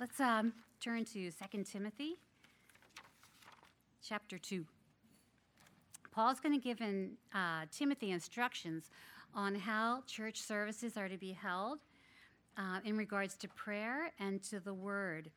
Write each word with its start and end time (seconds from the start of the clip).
Let's 0.00 0.20
um, 0.20 0.52
turn 0.80 1.04
to 1.06 1.32
2 1.32 1.64
Timothy 1.64 2.18
chapter 4.00 4.38
2. 4.38 4.64
Paul's 6.12 6.38
going 6.38 6.54
to 6.54 6.62
give 6.62 6.80
in, 6.80 7.14
uh, 7.34 7.64
Timothy 7.72 8.12
instructions 8.12 8.90
on 9.34 9.56
how 9.56 10.04
church 10.06 10.40
services 10.40 10.96
are 10.96 11.08
to 11.08 11.18
be 11.18 11.32
held 11.32 11.80
uh, 12.56 12.78
in 12.84 12.96
regards 12.96 13.34
to 13.38 13.48
prayer 13.48 14.12
and 14.20 14.40
to 14.44 14.60
the 14.60 14.72
word, 14.72 15.32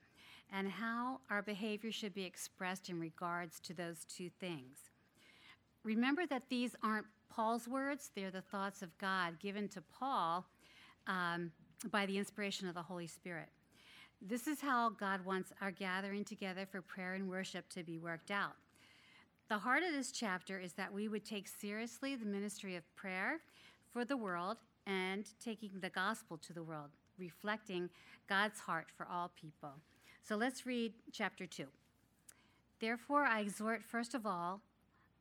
and 0.54 0.70
how 0.70 1.22
our 1.32 1.42
behavior 1.42 1.92
should 1.92 2.14
be 2.14 2.24
expressed 2.24 2.88
in 2.88 3.00
regards 3.00 3.60
to 3.62 3.74
those 3.74 4.06
two 4.06 4.30
things. 4.40 4.92
Remember 5.84 6.28
that 6.28 6.44
these 6.50 6.76
aren't 6.84 7.08
Paul's 7.32 7.68
words, 7.68 8.12
they're 8.16 8.30
the 8.30 8.42
thoughts 8.42 8.84
of 8.84 8.96
God 9.00 9.40
given 9.40 9.68
to 9.70 9.82
Paul 9.82 10.46
um, 11.08 11.52
by 11.90 12.06
the 12.06 12.20
inspiration 12.20 12.68
of 12.68 12.76
the 12.76 12.84
Holy 12.84 13.08
Spirit. 13.08 13.50
This 14.24 14.46
is 14.46 14.62
how 14.62 14.90
God 14.90 15.26
wants 15.26 15.52
our 15.62 15.72
gathering 15.72 16.24
together 16.24 16.68
for 16.70 16.82
prayer 16.82 17.16
and 17.16 17.28
worship 17.28 17.68
to 17.70 17.82
be 17.82 17.98
worked 17.98 18.30
out. 18.30 18.54
The 19.50 19.58
heart 19.58 19.82
of 19.82 19.94
this 19.94 20.12
chapter 20.12 20.60
is 20.60 20.74
that 20.74 20.94
we 20.94 21.08
would 21.08 21.26
take 21.26 21.48
seriously 21.48 22.16
the 22.16 22.28
ministry 22.28 22.76
of 22.76 22.96
prayer 22.96 23.40
for 23.92 24.06
the 24.06 24.16
world 24.16 24.58
and 24.86 25.26
taking 25.44 25.72
the 25.82 25.90
gospel 25.90 26.38
to 26.38 26.54
the 26.54 26.62
world, 26.62 26.92
reflecting 27.18 27.90
God's 28.30 28.60
heart 28.60 28.88
for 28.96 29.08
all 29.12 29.32
people. 29.42 29.74
So 30.22 30.36
let's 30.36 30.68
read 30.68 30.94
chapter 31.12 31.48
2. 31.48 31.66
Therefore, 32.80 33.24
I 33.24 33.42
exhort, 33.42 33.84
first 33.84 34.14
of 34.14 34.28
all, 34.28 34.62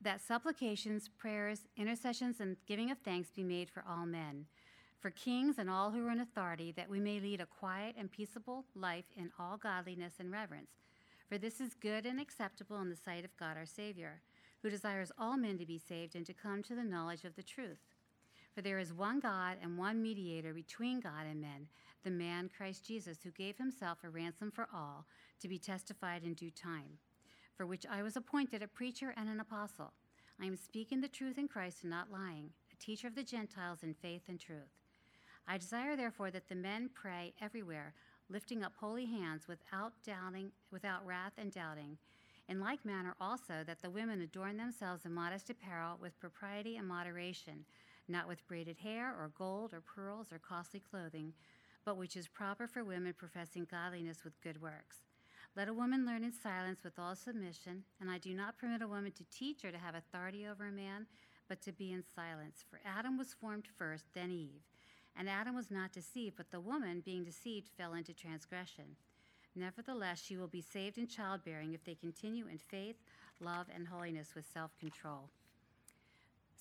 that 0.03 0.21
supplications, 0.21 1.09
prayers, 1.09 1.61
intercessions, 1.77 2.41
and 2.41 2.57
giving 2.67 2.91
of 2.91 2.99
thanks 2.99 3.31
be 3.31 3.45
made 3.45 3.71
for 3.71 3.83
all 3.89 4.05
men 4.05 4.45
for 5.01 5.11
kings 5.11 5.59
and 5.59 5.71
all 5.71 5.91
who 5.91 6.07
are 6.07 6.11
in 6.11 6.21
authority, 6.21 6.73
that 6.73 6.91
we 6.91 7.01
may 7.01 7.19
lead 7.21 7.41
a 7.41 7.47
quiet 7.47 7.95
and 7.99 8.13
peaceable 8.13 8.65
life 8.75 9.07
in 9.17 9.31
all 9.39 9.57
godliness 9.57 10.15
and 10.21 10.31
reverence. 10.31 10.71
For 11.29 11.39
this 11.39 11.61
is 11.61 11.75
good 11.75 12.07
and 12.07 12.21
acceptable 12.21 12.81
in 12.81 12.91
the 12.91 12.97
sight 12.97 13.25
of 13.25 13.37
God 13.39 13.57
our 13.57 13.67
Savior, 13.67 14.21
who 14.63 14.69
desires 14.69 15.11
all 15.19 15.37
men 15.37 15.59
to 15.59 15.67
be 15.67 15.79
saved 15.79 16.17
and 16.17 16.27
to 16.27 16.35
come 16.35 16.63
to 16.63 16.75
the 16.75 16.85
knowledge 16.85 17.25
of 17.25 17.35
the 17.35 17.43
truth. 17.43 17.79
For 18.55 18.63
there 18.63 18.79
is 18.79 18.93
one 18.93 19.21
God 19.21 19.57
and 19.63 19.79
one 19.79 20.03
mediator 20.03 20.53
between 20.53 21.01
God 21.01 21.25
and 21.31 21.41
men, 21.41 21.69
the 22.05 22.11
man 22.11 22.51
Christ 22.55 22.87
Jesus, 22.87 23.19
who 23.23 23.31
gave 23.31 23.57
himself 23.57 23.99
a 24.05 24.11
ransom 24.11 24.51
for 24.51 24.67
all, 24.75 25.07
to 25.41 25.49
be 25.49 25.59
testified 25.59 26.25
in 26.25 26.35
due 26.35 26.51
time, 26.51 26.99
for 27.57 27.65
which 27.65 27.87
I 27.91 28.03
was 28.03 28.17
appointed 28.17 28.63
a 28.63 28.69
preacher 28.69 29.15
and 29.17 29.29
an 29.29 29.41
apostle. 29.41 29.93
I 30.43 30.47
am 30.47 30.57
speaking 30.57 31.01
the 31.01 31.09
truth 31.09 31.39
in 31.39 31.49
Christ 31.49 31.79
and 31.83 31.91
not 31.91 32.11
lying, 32.11 32.51
a 32.73 32.77
teacher 32.77 33.07
of 33.07 33.15
the 33.15 33.23
Gentiles 33.23 33.83
in 33.83 33.95
faith 33.95 34.23
and 34.29 34.39
truth. 34.39 34.80
I 35.47 35.59
desire, 35.59 35.97
therefore, 35.97 36.31
that 36.31 36.49
the 36.49 36.55
men 36.55 36.91
pray 36.95 37.35
everywhere, 37.41 37.95
lifting 38.29 38.63
up 38.63 38.75
holy 38.77 39.07
hands 39.07 39.49
without 39.49 39.93
doubting, 40.05 40.53
without 40.71 41.05
wrath 41.05 41.33
and 41.39 41.53
doubting. 41.53 41.99
In 42.49 42.61
like 42.61 42.85
manner, 42.85 43.15
also, 43.21 43.63
that 43.67 43.81
the 43.81 43.91
women 43.91 44.21
adorn 44.21 44.57
themselves 44.57 45.05
in 45.05 45.13
modest 45.13 45.51
apparel 45.51 45.99
with 46.01 46.19
propriety 46.19 46.77
and 46.77 46.87
moderation, 46.87 47.65
not 48.09 48.27
with 48.27 48.47
braided 48.47 48.79
hair, 48.79 49.09
or 49.09 49.31
gold, 49.37 49.73
or 49.73 49.81
pearls, 49.81 50.33
or 50.33 50.39
costly 50.39 50.81
clothing, 50.81 51.33
but 51.85 51.97
which 51.97 52.17
is 52.17 52.29
proper 52.29 52.67
for 52.67 52.85
women 52.85 53.15
professing 53.17 53.67
godliness 53.71 54.25
with 54.25 54.41
good 54.41 54.61
works. 54.61 54.99
Let 55.57 55.69
a 55.69 55.75
woman 55.75 56.07
learn 56.07 56.23
in 56.23 56.33
silence 56.33 56.85
with 56.85 56.99
all 56.99 57.17
submission, 57.17 57.85
and 58.01 58.11
I 58.11 58.19
do 58.19 58.35
not 58.35 58.59
permit 58.59 58.83
a 58.83 58.89
woman 58.89 59.13
to 59.13 59.25
teach 59.31 59.65
or 59.65 59.73
to 59.73 59.79
have 59.79 59.95
authority 59.95 60.47
over 60.47 60.67
a 60.67 60.73
man, 60.73 61.07
but 61.49 61.61
to 61.63 61.73
be 61.73 61.93
in 61.93 62.05
silence. 62.15 62.65
For 62.71 62.81
Adam 62.85 63.19
was 63.19 63.35
formed 63.35 63.67
first, 63.77 64.05
then 64.15 64.31
Eve. 64.31 64.63
And 65.17 65.29
Adam 65.29 65.55
was 65.55 65.71
not 65.71 65.93
deceived, 65.93 66.37
but 66.37 66.51
the 66.51 66.61
woman, 66.61 67.03
being 67.05 67.25
deceived, 67.25 67.69
fell 67.77 67.95
into 67.95 68.15
transgression. 68.15 68.97
Nevertheless, 69.57 70.23
she 70.23 70.37
will 70.37 70.49
be 70.49 70.63
saved 70.63 70.99
in 70.99 71.07
childbearing 71.07 71.73
if 71.75 71.85
they 71.85 71.95
continue 71.95 72.47
in 72.47 72.59
faith, 72.59 72.97
love, 73.41 73.67
and 73.75 73.87
holiness 73.87 74.35
with 74.35 74.47
self 74.53 74.71
control. 74.79 75.29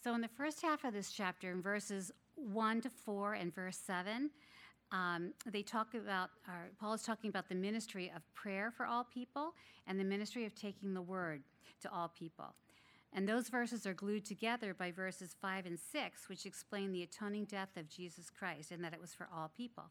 So, 0.04 0.16
in 0.16 0.22
the 0.22 0.28
first 0.28 0.62
half 0.62 0.84
of 0.84 0.94
this 0.94 1.12
chapter, 1.12 1.52
in 1.52 1.62
verses 1.62 2.12
1 2.36 2.82
to 2.82 2.90
4 2.90 3.34
and 3.34 3.54
verse 3.54 3.78
7, 3.78 4.30
um, 4.92 5.34
they 5.46 5.62
talk 5.62 5.94
about, 5.94 6.32
or 6.48 6.70
Paul 6.80 6.94
is 6.94 7.04
talking 7.04 7.30
about 7.30 7.48
the 7.48 7.56
ministry 7.56 8.12
of 8.16 8.24
prayer 8.34 8.72
for 8.72 8.86
all 8.86 9.04
people 9.04 9.54
and 9.88 10.00
the 10.00 10.04
ministry 10.04 10.46
of 10.46 10.56
taking 10.56 10.94
the 10.94 11.02
word 11.02 11.44
to 11.82 11.92
all 11.92 12.12
people. 12.18 12.56
And 13.14 13.28
those 13.28 13.50
verses 13.50 13.88
are 13.88 13.94
glued 13.94 14.26
together 14.26 14.74
by 14.74 14.92
verses 14.92 15.36
5 15.42 15.66
and 15.66 15.80
6, 15.80 16.30
which 16.30 16.46
explain 16.46 16.92
the 16.92 17.04
atoning 17.04 17.46
death 17.46 17.76
of 17.76 17.90
Jesus 17.90 18.30
Christ 18.30 18.72
and 18.72 18.84
that 18.84 18.94
it 18.94 19.02
was 19.02 19.14
for 19.14 19.28
all 19.36 19.52
people. 19.56 19.86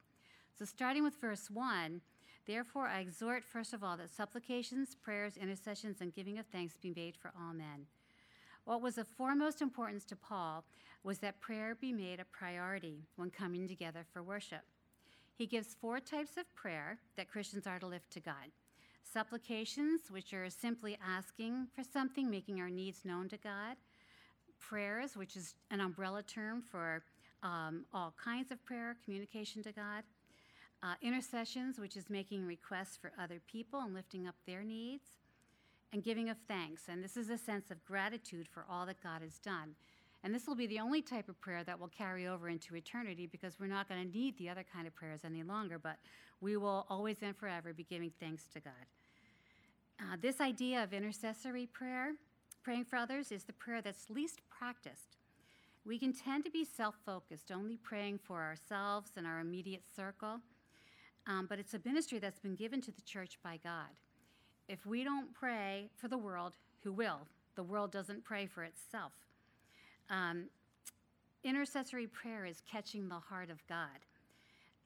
So, 0.57 0.65
starting 0.65 1.03
with 1.03 1.21
verse 1.21 1.51
1, 1.51 2.01
therefore 2.47 2.87
I 2.87 3.01
exhort, 3.01 3.45
first 3.45 3.73
of 3.75 3.83
all, 3.83 3.97
that 3.97 4.11
supplications, 4.11 4.95
prayers, 4.95 5.37
intercessions, 5.37 6.01
and 6.01 6.15
giving 6.15 6.39
of 6.39 6.47
thanks 6.47 6.77
be 6.77 6.93
made 6.95 7.17
for 7.17 7.33
all 7.39 7.53
men. 7.53 7.87
What 8.65 8.83
was 8.83 8.99
of 8.99 9.09
foremost 9.09 9.63
importance 9.63 10.05
to 10.07 10.17
Paul 10.17 10.65
was 11.03 11.19
that 11.19 11.41
prayer 11.41 11.75
be 11.75 11.93
made 11.93 12.21
a 12.21 12.25
priority 12.25 13.05
when 13.17 13.31
coming 13.31 13.67
together 13.67 14.05
for 14.13 14.23
worship. 14.23 14.63
He 15.35 15.47
gives 15.47 15.75
four 15.81 16.01
types 16.01 16.37
of 16.37 16.55
prayer 16.55 16.99
that 17.17 17.31
Christians 17.31 17.67
are 17.67 17.79
to 17.79 17.87
lift 17.87 18.11
to 18.13 18.21
God 18.21 18.53
supplications, 19.13 20.03
which 20.11 20.33
are 20.33 20.51
simply 20.51 20.99
asking 21.07 21.69
for 21.75 21.83
something, 21.83 22.31
making 22.31 22.61
our 22.61 22.71
needs 22.71 23.05
known 23.05 23.29
to 23.29 23.37
God, 23.37 23.77
prayers, 24.59 25.17
which 25.17 25.37
is 25.37 25.55
an 25.71 25.81
umbrella 25.81 26.23
term 26.23 26.63
for 26.63 27.03
um, 27.43 27.85
all 27.93 28.15
kinds 28.23 28.51
of 28.51 28.65
prayer, 28.65 28.97
communication 29.05 29.63
to 29.63 29.73
God, 29.73 30.03
uh, 30.83 30.95
intercessions, 31.03 31.79
which 31.79 31.97
is 31.97 32.11
making 32.11 32.47
requests 32.47 32.97
for 32.97 33.13
other 33.21 33.41
people 33.51 33.81
and 33.81 33.95
lifting 33.95 34.27
up 34.27 34.35
their 34.47 34.63
needs, 34.63 35.05
and 35.93 36.03
giving 36.03 36.29
of 36.29 36.37
thanks. 36.47 36.83
And 36.89 37.03
this 37.03 37.17
is 37.17 37.31
a 37.31 37.39
sense 37.39 37.71
of 37.71 37.85
gratitude 37.85 38.47
for 38.49 38.65
all 38.69 38.87
that 38.87 39.03
God 39.03 39.23
has 39.23 39.39
done. 39.39 39.75
And 40.25 40.35
this 40.35 40.47
will 40.47 40.57
be 40.57 40.67
the 40.67 40.81
only 40.81 41.01
type 41.01 41.29
of 41.29 41.41
prayer 41.41 41.63
that 41.65 41.79
will 41.79 41.89
carry 41.89 42.27
over 42.27 42.49
into 42.49 42.75
eternity 42.75 43.27
because 43.27 43.61
we're 43.61 43.67
not 43.67 43.89
going 43.89 44.03
to 44.03 44.19
need 44.19 44.37
the 44.37 44.49
other 44.49 44.65
kind 44.65 44.87
of 44.87 44.95
prayers 44.95 45.21
any 45.25 45.43
longer, 45.43 45.79
but 45.79 45.97
we 46.41 46.57
will 46.57 46.87
always 46.89 47.19
and 47.23 47.37
forever 47.37 47.73
be 47.73 47.85
giving 47.85 48.11
thanks 48.19 48.45
to 48.53 48.61
God. 48.61 48.73
Uh, 50.01 50.17
this 50.21 50.41
idea 50.41 50.83
of 50.83 50.93
intercessory 50.93 51.67
prayer, 51.67 52.13
praying 52.63 52.85
for 52.85 52.97
others, 52.97 53.31
is 53.31 53.45
the 53.45 53.53
prayer 53.53 53.81
that's 53.81 54.11
least 54.11 54.41
practiced. 54.49 55.17
We 55.85 55.99
can 55.99 56.13
tend 56.13 56.45
to 56.45 56.51
be 56.51 56.65
self 56.65 56.97
focused, 57.07 57.51
only 57.51 57.77
praying 57.77 58.19
for 58.19 58.43
ourselves 58.43 59.13
and 59.17 59.27
our 59.27 59.41
immediate 59.41 59.85
circle, 59.95 60.41
um, 61.27 61.47
but 61.49 61.59
it's 61.59 61.75
a 61.75 61.81
ministry 61.85 62.19
that's 62.19 62.41
been 62.41 62.55
given 62.55 62.81
to 62.83 62.91
the 62.91 63.03
church 63.03 63.39
by 63.43 63.59
God. 63.63 63.91
If 64.69 64.85
we 64.85 65.03
don't 65.03 65.33
pray 65.33 65.91
for 65.97 66.09
the 66.09 66.19
world, 66.19 66.53
who 66.83 66.93
will? 66.93 67.27
The 67.55 67.63
world 67.63 67.91
doesn't 67.91 68.25
pray 68.25 68.47
for 68.47 68.65
itself. 68.65 69.13
Um, 70.11 70.45
intercessory 71.45 72.07
prayer 72.07 72.45
is 72.45 72.63
catching 72.71 73.09
the 73.09 73.19
heart 73.19 73.51
of 73.51 73.67
God. 73.67 74.05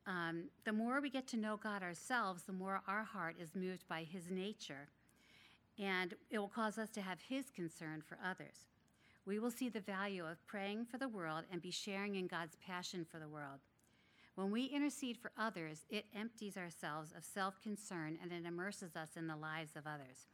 Um, 0.07 0.45
the 0.65 0.73
more 0.73 1.01
we 1.01 1.11
get 1.11 1.29
to 1.29 1.37
know 1.37 1.57
God 1.57 1.83
ourselves, 1.83 2.43
the 2.43 2.53
more 2.53 2.83
our 2.89 3.05
heart 3.05 3.37
is 3.41 3.55
moved 3.55 3.87
by 3.89 4.03
His 4.03 4.31
nature, 4.31 4.89
and 5.79 6.15
it 6.31 6.39
will 6.39 6.49
cause 6.49 6.77
us 6.77 6.91
to 6.91 7.01
have 7.01 7.19
His 7.29 7.51
concern 7.51 8.03
for 8.07 8.19
others. 8.25 8.67
We 9.25 9.39
will 9.39 9.53
see 9.53 9.69
the 9.69 9.81
value 9.81 10.27
of 10.27 10.45
praying 10.47 10.87
for 10.87 10.99
the 10.99 11.09
world 11.09 11.45
and 11.53 11.63
be 11.63 11.71
sharing 11.71 12.17
in 12.17 12.27
God's 12.27 12.57
passion 12.67 13.07
for 13.09 13.21
the 13.21 13.29
world. 13.29 13.61
When 14.35 14.51
we 14.51 14.65
intercede 14.65 15.19
for 15.19 15.31
others, 15.39 15.85
it 15.91 16.07
empties 16.17 16.57
ourselves 16.57 17.13
of 17.17 17.25
self 17.25 17.61
concern 17.63 18.19
and 18.21 18.33
it 18.33 18.47
immerses 18.47 18.97
us 18.97 19.11
in 19.17 19.29
the 19.29 19.37
lives 19.37 19.77
of 19.77 19.87
others. 19.87 20.27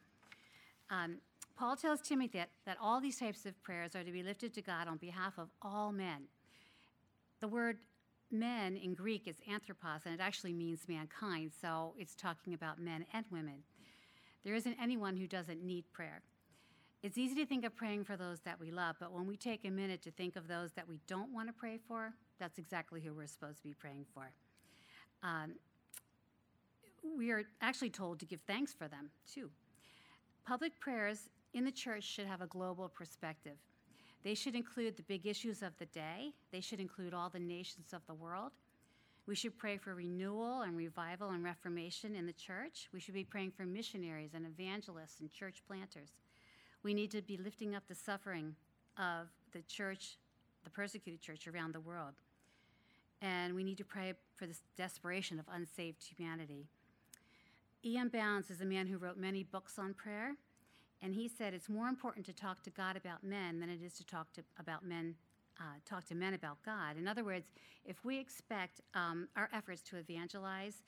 Um, 0.91 1.19
Paul 1.59 1.75
tells 1.75 2.01
Timothy 2.01 2.39
that, 2.39 2.51
that 2.67 2.77
all 2.81 3.01
these 3.01 3.19
types 3.19 3.45
of 3.45 3.61
prayers 3.65 3.97
are 3.97 4.05
to 4.05 4.13
be 4.13 4.23
lifted 4.23 4.55
to 4.55 4.63
God 4.63 4.87
on 4.87 4.97
behalf 4.97 5.39
of 5.39 5.49
all 5.61 5.91
men. 5.91 6.29
The 7.41 7.49
word 7.49 7.79
men 8.31 8.77
in 8.77 8.95
Greek 8.95 9.27
is 9.27 9.37
anthropos, 9.51 10.03
and 10.05 10.15
it 10.15 10.21
actually 10.21 10.53
means 10.53 10.83
mankind, 10.87 11.51
so 11.61 11.95
it's 11.99 12.15
talking 12.15 12.55
about 12.55 12.81
men 12.81 13.07
and 13.13 13.25
women. 13.33 13.65
There 14.45 14.55
isn't 14.55 14.77
anyone 14.81 15.17
who 15.17 15.27
doesn't 15.27 15.61
need 15.61 15.85
prayer. 15.93 16.23
It's 17.03 17.19
easy 17.19 17.35
to 17.37 17.47
think 17.47 17.65
of 17.65 17.75
praying 17.75 18.05
for 18.05 18.17
those 18.17 18.39
that 18.41 18.61
we 18.61 18.71
love, 18.71 18.97
but 19.01 19.13
when 19.13 19.27
we 19.27 19.37
take 19.37 19.65
a 19.65 19.71
minute 19.71 20.03
to 20.03 20.13
think 20.13 20.37
of 20.37 20.47
those 20.47 20.73
that 20.73 20.89
we 20.89 21.01
don't 21.09 21.33
want 21.33 21.49
to 21.49 21.53
pray 21.53 21.79
for, 21.89 22.13
that's 22.39 22.59
exactly 22.59 23.01
who 23.01 23.15
we're 23.15 23.27
supposed 23.27 23.63
to 23.63 23.69
be 23.69 23.75
praying 23.75 24.07
for. 24.15 24.31
Um, 25.25 25.55
we 27.17 27.33
are 27.33 27.43
actually 27.61 27.91
told 27.91 28.21
to 28.21 28.27
give 28.27 28.43
thanks 28.43 28.73
for 28.73 28.87
them, 28.87 29.11
too. 29.33 29.51
Public 30.47 30.79
prayers 30.81 31.29
in 31.55 31.65
the 31.65 31.73
church 31.73 32.05
should 32.05 32.27
have 32.27 32.41
a 32.41 32.47
global 32.47 32.89
perspective. 32.89 33.57
They 34.25 34.35
should 34.35 34.55
include 34.55 34.97
the 34.97 35.03
big 35.03 35.27
issues 35.27 35.63
of 35.63 35.77
the 35.79 35.87
day, 35.87 36.33
they 36.53 36.61
should 36.61 36.81
include 36.81 37.15
all 37.15 37.31
the 37.31 37.39
nations 37.39 37.93
of 37.93 38.07
the 38.07 38.15
world. 38.15 38.53
We 39.27 39.35
should 39.35 39.59
pray 39.59 39.77
for 39.77 39.95
renewal 39.95 40.63
and 40.63 40.75
revival 40.75 41.31
and 41.31 41.45
reformation 41.45 42.17
in 42.17 42.25
the 42.25 42.33
church. 42.33 42.89
We 42.95 43.01
should 43.01 43.13
be 43.13 43.25
praying 43.25 43.51
for 43.51 43.67
missionaries 43.67 44.31
and 44.33 44.47
evangelists 44.47 45.21
and 45.21 45.31
church 45.31 45.63
planters. 45.67 46.13
We 46.83 46.95
need 46.95 47.11
to 47.11 47.21
be 47.21 47.37
lifting 47.37 47.75
up 47.75 47.83
the 47.87 47.95
suffering 47.95 48.55
of 48.97 49.29
the 49.53 49.61
church, 49.69 50.17
the 50.65 50.71
persecuted 50.71 51.21
church 51.21 51.47
around 51.47 51.75
the 51.75 51.81
world. 51.81 52.15
And 53.21 53.55
we 53.55 53.65
need 53.65 53.77
to 53.79 53.85
pray 53.85 54.15
for 54.37 54.47
this 54.47 54.63
desperation 54.79 55.39
of 55.39 55.45
unsaved 55.53 56.03
humanity. 56.03 56.65
E.M. 57.85 58.09
Bounds 58.09 58.51
is 58.51 58.63
a 58.63 58.65
man 58.65 58.87
who 58.87 58.97
wrote 58.97 59.19
many 59.19 59.43
books 59.43 59.79
on 59.79 59.93
prayer, 59.93 60.37
and 61.03 61.15
he 61.15 61.29
said 61.29 61.55
it's 61.55 61.69
more 61.69 61.89
important 61.89 62.27
to 62.27 62.33
talk 62.33 62.63
to 62.65 62.71
God 62.71 62.97
about 62.97 63.23
men 63.23 63.61
than 63.61 63.71
it 63.71 63.81
is 63.85 63.95
to 63.95 64.07
talk 64.07 64.33
to 64.33 64.43
about 64.59 64.85
men, 64.85 65.15
uh, 65.61 65.79
talk 65.85 66.07
to 66.07 66.15
men 66.15 66.35
about 66.35 66.59
God. 66.65 66.97
In 66.97 67.07
other 67.07 67.25
words, 67.25 67.47
if 67.85 68.05
we 68.05 68.19
expect 68.19 68.81
um, 68.95 69.29
our 69.37 69.49
efforts 69.53 69.83
to 69.83 69.97
evangelize 69.97 70.83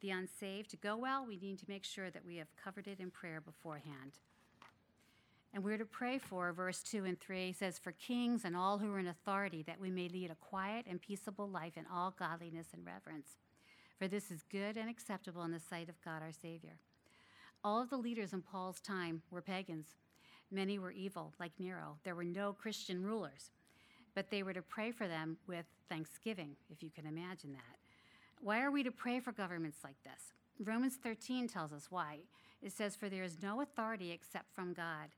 the 0.00 0.10
unsaved 0.10 0.70
to 0.70 0.76
go 0.76 0.96
well, 0.96 1.26
we 1.26 1.36
need 1.36 1.58
to 1.58 1.66
make 1.68 1.84
sure 1.84 2.10
that 2.10 2.24
we 2.24 2.36
have 2.36 2.48
covered 2.56 2.88
it 2.88 3.00
in 3.00 3.10
prayer 3.10 3.40
beforehand. 3.40 4.12
And 5.52 5.64
we're 5.64 5.78
to 5.78 5.84
pray 5.84 6.18
for, 6.18 6.52
verse 6.52 6.80
2 6.82 7.04
and 7.04 7.18
3 7.18 7.52
says, 7.52 7.78
For 7.78 7.92
kings 7.92 8.44
and 8.44 8.56
all 8.56 8.78
who 8.78 8.92
are 8.94 9.00
in 9.00 9.08
authority, 9.08 9.64
that 9.64 9.80
we 9.80 9.90
may 9.90 10.08
lead 10.08 10.30
a 10.30 10.36
quiet 10.36 10.86
and 10.88 11.02
peaceable 11.02 11.48
life 11.48 11.76
in 11.76 11.86
all 11.92 12.14
godliness 12.16 12.68
and 12.72 12.86
reverence. 12.86 13.36
For 13.98 14.06
this 14.06 14.30
is 14.30 14.44
good 14.50 14.76
and 14.76 14.88
acceptable 14.88 15.42
in 15.42 15.50
the 15.50 15.60
sight 15.60 15.88
of 15.88 16.00
God 16.02 16.22
our 16.22 16.32
Savior. 16.32 16.78
All 17.62 17.80
of 17.80 17.90
the 17.90 17.96
leaders 17.96 18.32
in 18.32 18.42
Paul's 18.42 18.80
time 18.80 19.22
were 19.30 19.42
pagans. 19.42 19.86
Many 20.50 20.78
were 20.78 20.90
evil, 20.92 21.34
like 21.38 21.52
Nero. 21.58 21.96
There 22.04 22.14
were 22.14 22.24
no 22.24 22.52
Christian 22.52 23.02
rulers, 23.02 23.50
but 24.14 24.30
they 24.30 24.42
were 24.42 24.54
to 24.54 24.62
pray 24.62 24.90
for 24.90 25.06
them 25.06 25.36
with 25.46 25.66
thanksgiving, 25.88 26.56
if 26.70 26.82
you 26.82 26.90
can 26.90 27.06
imagine 27.06 27.52
that. 27.52 27.78
Why 28.40 28.62
are 28.62 28.70
we 28.70 28.82
to 28.82 28.90
pray 28.90 29.20
for 29.20 29.32
governments 29.32 29.78
like 29.84 30.02
this? 30.02 30.32
Romans 30.64 30.96
13 31.02 31.48
tells 31.48 31.72
us 31.72 31.88
why. 31.90 32.18
It 32.62 32.72
says, 32.72 32.96
For 32.96 33.08
there 33.08 33.24
is 33.24 33.42
no 33.42 33.60
authority 33.60 34.10
except 34.10 34.54
from 34.54 34.72
God 34.72 35.10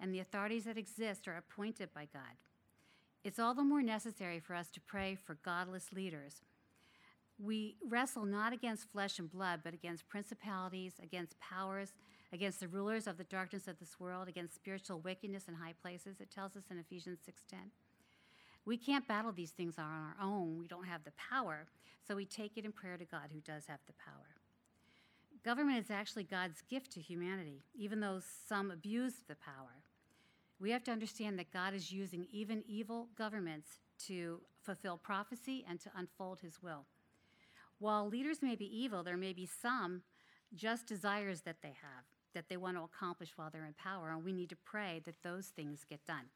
and 0.00 0.12
the 0.12 0.20
authorities 0.20 0.64
that 0.64 0.78
exist 0.78 1.28
are 1.28 1.36
appointed 1.36 1.90
by 1.94 2.08
God. 2.12 2.22
It's 3.22 3.38
all 3.38 3.54
the 3.54 3.62
more 3.62 3.82
necessary 3.82 4.40
for 4.40 4.54
us 4.54 4.70
to 4.70 4.80
pray 4.80 5.14
for 5.14 5.34
godless 5.44 5.92
leaders. 5.92 6.40
We 7.42 7.76
wrestle 7.88 8.26
not 8.26 8.52
against 8.52 8.90
flesh 8.92 9.18
and 9.18 9.30
blood, 9.30 9.60
but 9.64 9.72
against 9.72 10.08
principalities, 10.08 10.92
against 11.02 11.40
powers, 11.40 11.94
against 12.32 12.60
the 12.60 12.68
rulers 12.68 13.06
of 13.06 13.16
the 13.16 13.24
darkness 13.24 13.66
of 13.66 13.78
this 13.78 13.98
world, 13.98 14.28
against 14.28 14.54
spiritual 14.54 15.00
wickedness 15.00 15.48
in 15.48 15.54
high 15.54 15.74
places. 15.80 16.20
It 16.20 16.30
tells 16.30 16.54
us 16.54 16.64
in 16.70 16.78
Ephesians 16.78 17.20
6:10. 17.24 17.70
We 18.66 18.76
can't 18.76 19.08
battle 19.08 19.32
these 19.32 19.52
things 19.52 19.78
on 19.78 19.86
our 19.86 20.16
own. 20.20 20.58
We 20.58 20.66
don't 20.66 20.84
have 20.84 21.04
the 21.04 21.12
power, 21.12 21.66
so 22.06 22.14
we 22.14 22.26
take 22.26 22.58
it 22.58 22.64
in 22.66 22.72
prayer 22.72 22.98
to 22.98 23.06
God 23.06 23.30
who 23.32 23.40
does 23.40 23.66
have 23.66 23.80
the 23.86 23.94
power. 23.94 24.36
Government 25.42 25.78
is 25.78 25.90
actually 25.90 26.24
God's 26.24 26.60
gift 26.60 26.90
to 26.92 27.00
humanity, 27.00 27.62
even 27.74 28.00
though 28.00 28.20
some 28.20 28.70
abuse 28.70 29.22
the 29.26 29.34
power. 29.36 29.82
We 30.58 30.70
have 30.72 30.84
to 30.84 30.92
understand 30.92 31.38
that 31.38 31.50
God 31.50 31.72
is 31.72 31.90
using 31.90 32.26
even 32.30 32.62
evil 32.68 33.08
governments 33.16 33.78
to 34.00 34.42
fulfill 34.62 34.98
prophecy 34.98 35.64
and 35.66 35.80
to 35.80 35.90
unfold 35.96 36.40
his 36.40 36.62
will. 36.62 36.84
While 37.80 38.08
leaders 38.08 38.42
may 38.42 38.54
be 38.54 38.66
evil, 38.66 39.02
there 39.02 39.16
may 39.16 39.32
be 39.32 39.46
some 39.46 40.02
just 40.54 40.86
desires 40.86 41.40
that 41.42 41.62
they 41.62 41.74
have, 41.80 42.04
that 42.34 42.48
they 42.48 42.58
want 42.58 42.76
to 42.76 42.82
accomplish 42.82 43.32
while 43.36 43.48
they're 43.50 43.64
in 43.64 43.72
power, 43.72 44.10
and 44.10 44.22
we 44.22 44.34
need 44.34 44.50
to 44.50 44.56
pray 44.56 45.00
that 45.06 45.22
those 45.22 45.46
things 45.46 45.86
get 45.88 46.06
done. 46.06 46.26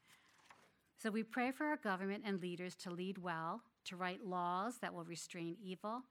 So 0.96 1.10
we 1.10 1.22
pray 1.22 1.50
for 1.50 1.66
our 1.66 1.76
government 1.76 2.24
and 2.26 2.40
leaders 2.40 2.74
to 2.76 2.90
lead 2.90 3.18
well, 3.18 3.60
to 3.84 3.96
write 3.96 4.24
laws 4.24 4.78
that 4.80 4.94
will 4.94 5.04
restrain 5.04 5.56
evil 5.62 6.02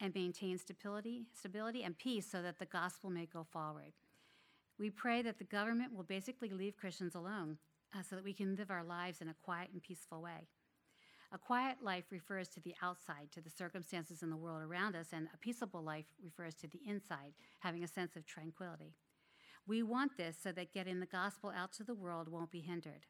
and 0.00 0.14
maintain 0.14 0.58
stability, 0.58 1.24
stability 1.32 1.82
and 1.82 1.96
peace 1.96 2.30
so 2.30 2.42
that 2.42 2.58
the 2.58 2.66
gospel 2.66 3.08
may 3.08 3.24
go 3.24 3.46
forward. 3.50 3.92
We 4.78 4.90
pray 4.90 5.22
that 5.22 5.38
the 5.38 5.44
government 5.44 5.94
will 5.94 6.04
basically 6.04 6.50
leave 6.50 6.76
Christians 6.76 7.14
alone 7.14 7.56
uh, 7.96 8.02
so 8.02 8.16
that 8.16 8.24
we 8.24 8.34
can 8.34 8.54
live 8.54 8.70
our 8.70 8.84
lives 8.84 9.22
in 9.22 9.28
a 9.28 9.34
quiet 9.42 9.70
and 9.72 9.82
peaceful 9.82 10.20
way. 10.20 10.46
A 11.30 11.38
quiet 11.38 11.78
life 11.82 12.04
refers 12.10 12.48
to 12.48 12.60
the 12.60 12.74
outside, 12.82 13.30
to 13.32 13.42
the 13.42 13.50
circumstances 13.50 14.22
in 14.22 14.30
the 14.30 14.36
world 14.36 14.62
around 14.62 14.96
us, 14.96 15.08
and 15.12 15.28
a 15.34 15.38
peaceable 15.38 15.82
life 15.82 16.06
refers 16.22 16.54
to 16.56 16.68
the 16.68 16.80
inside, 16.86 17.34
having 17.60 17.84
a 17.84 17.88
sense 17.88 18.16
of 18.16 18.24
tranquility. 18.24 18.94
We 19.66 19.82
want 19.82 20.16
this 20.16 20.38
so 20.42 20.52
that 20.52 20.72
getting 20.72 21.00
the 21.00 21.06
gospel 21.06 21.52
out 21.54 21.72
to 21.74 21.84
the 21.84 21.94
world 21.94 22.28
won't 22.28 22.50
be 22.50 22.60
hindered. 22.60 23.04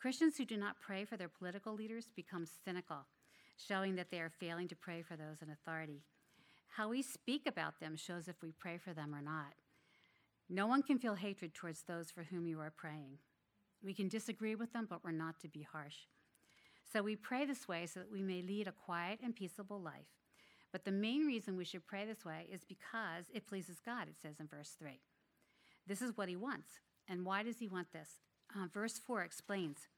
Christians 0.00 0.38
who 0.38 0.46
do 0.46 0.56
not 0.56 0.80
pray 0.80 1.04
for 1.04 1.18
their 1.18 1.28
political 1.28 1.74
leaders 1.74 2.06
become 2.16 2.46
cynical, 2.64 3.06
showing 3.58 3.96
that 3.96 4.10
they 4.10 4.20
are 4.20 4.30
failing 4.30 4.68
to 4.68 4.76
pray 4.76 5.02
for 5.02 5.16
those 5.16 5.42
in 5.42 5.50
authority. 5.50 6.04
How 6.68 6.88
we 6.88 7.02
speak 7.02 7.46
about 7.46 7.80
them 7.80 7.96
shows 7.96 8.28
if 8.28 8.42
we 8.42 8.52
pray 8.52 8.78
for 8.78 8.94
them 8.94 9.14
or 9.14 9.20
not. 9.20 9.52
No 10.48 10.66
one 10.66 10.82
can 10.82 10.98
feel 10.98 11.16
hatred 11.16 11.54
towards 11.54 11.82
those 11.82 12.10
for 12.10 12.22
whom 12.22 12.46
you 12.46 12.60
are 12.60 12.72
praying. 12.74 13.18
We 13.82 13.92
can 13.92 14.08
disagree 14.08 14.54
with 14.54 14.72
them, 14.72 14.86
but 14.88 15.04
we're 15.04 15.10
not 15.10 15.38
to 15.40 15.48
be 15.48 15.66
harsh. 15.70 15.96
So 16.96 17.02
we 17.02 17.14
pray 17.14 17.44
this 17.44 17.68
way 17.68 17.84
so 17.84 18.00
that 18.00 18.10
we 18.10 18.22
may 18.22 18.40
lead 18.40 18.66
a 18.66 18.72
quiet 18.72 19.18
and 19.22 19.36
peaceable 19.36 19.78
life. 19.78 20.08
But 20.72 20.86
the 20.86 20.90
main 20.90 21.26
reason 21.26 21.54
we 21.54 21.66
should 21.66 21.86
pray 21.86 22.06
this 22.06 22.24
way 22.24 22.46
is 22.50 22.64
because 22.64 23.26
it 23.34 23.46
pleases 23.46 23.82
God, 23.84 24.08
it 24.08 24.14
says 24.22 24.40
in 24.40 24.46
verse 24.46 24.76
3. 24.78 24.98
This 25.86 26.00
is 26.00 26.16
what 26.16 26.30
he 26.30 26.36
wants. 26.36 26.70
And 27.06 27.26
why 27.26 27.42
does 27.42 27.58
he 27.58 27.68
want 27.68 27.92
this? 27.92 28.08
Uh, 28.54 28.68
verse 28.72 28.98
4 28.98 29.20
explains 29.20 29.88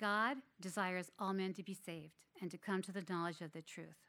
God 0.00 0.36
desires 0.60 1.10
all 1.18 1.32
men 1.32 1.54
to 1.54 1.64
be 1.64 1.74
saved 1.74 2.20
and 2.40 2.52
to 2.52 2.56
come 2.56 2.82
to 2.82 2.92
the 2.92 3.02
knowledge 3.08 3.40
of 3.40 3.52
the 3.52 3.60
truth. 3.60 4.06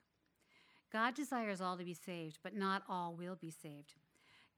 God 0.94 1.16
desires 1.16 1.62
all 1.62 1.78
to 1.78 1.84
be 1.84 1.96
saved, 1.96 2.38
but 2.44 2.56
not 2.56 2.84
all 2.88 3.16
will 3.16 3.36
be 3.36 3.50
saved. 3.50 3.96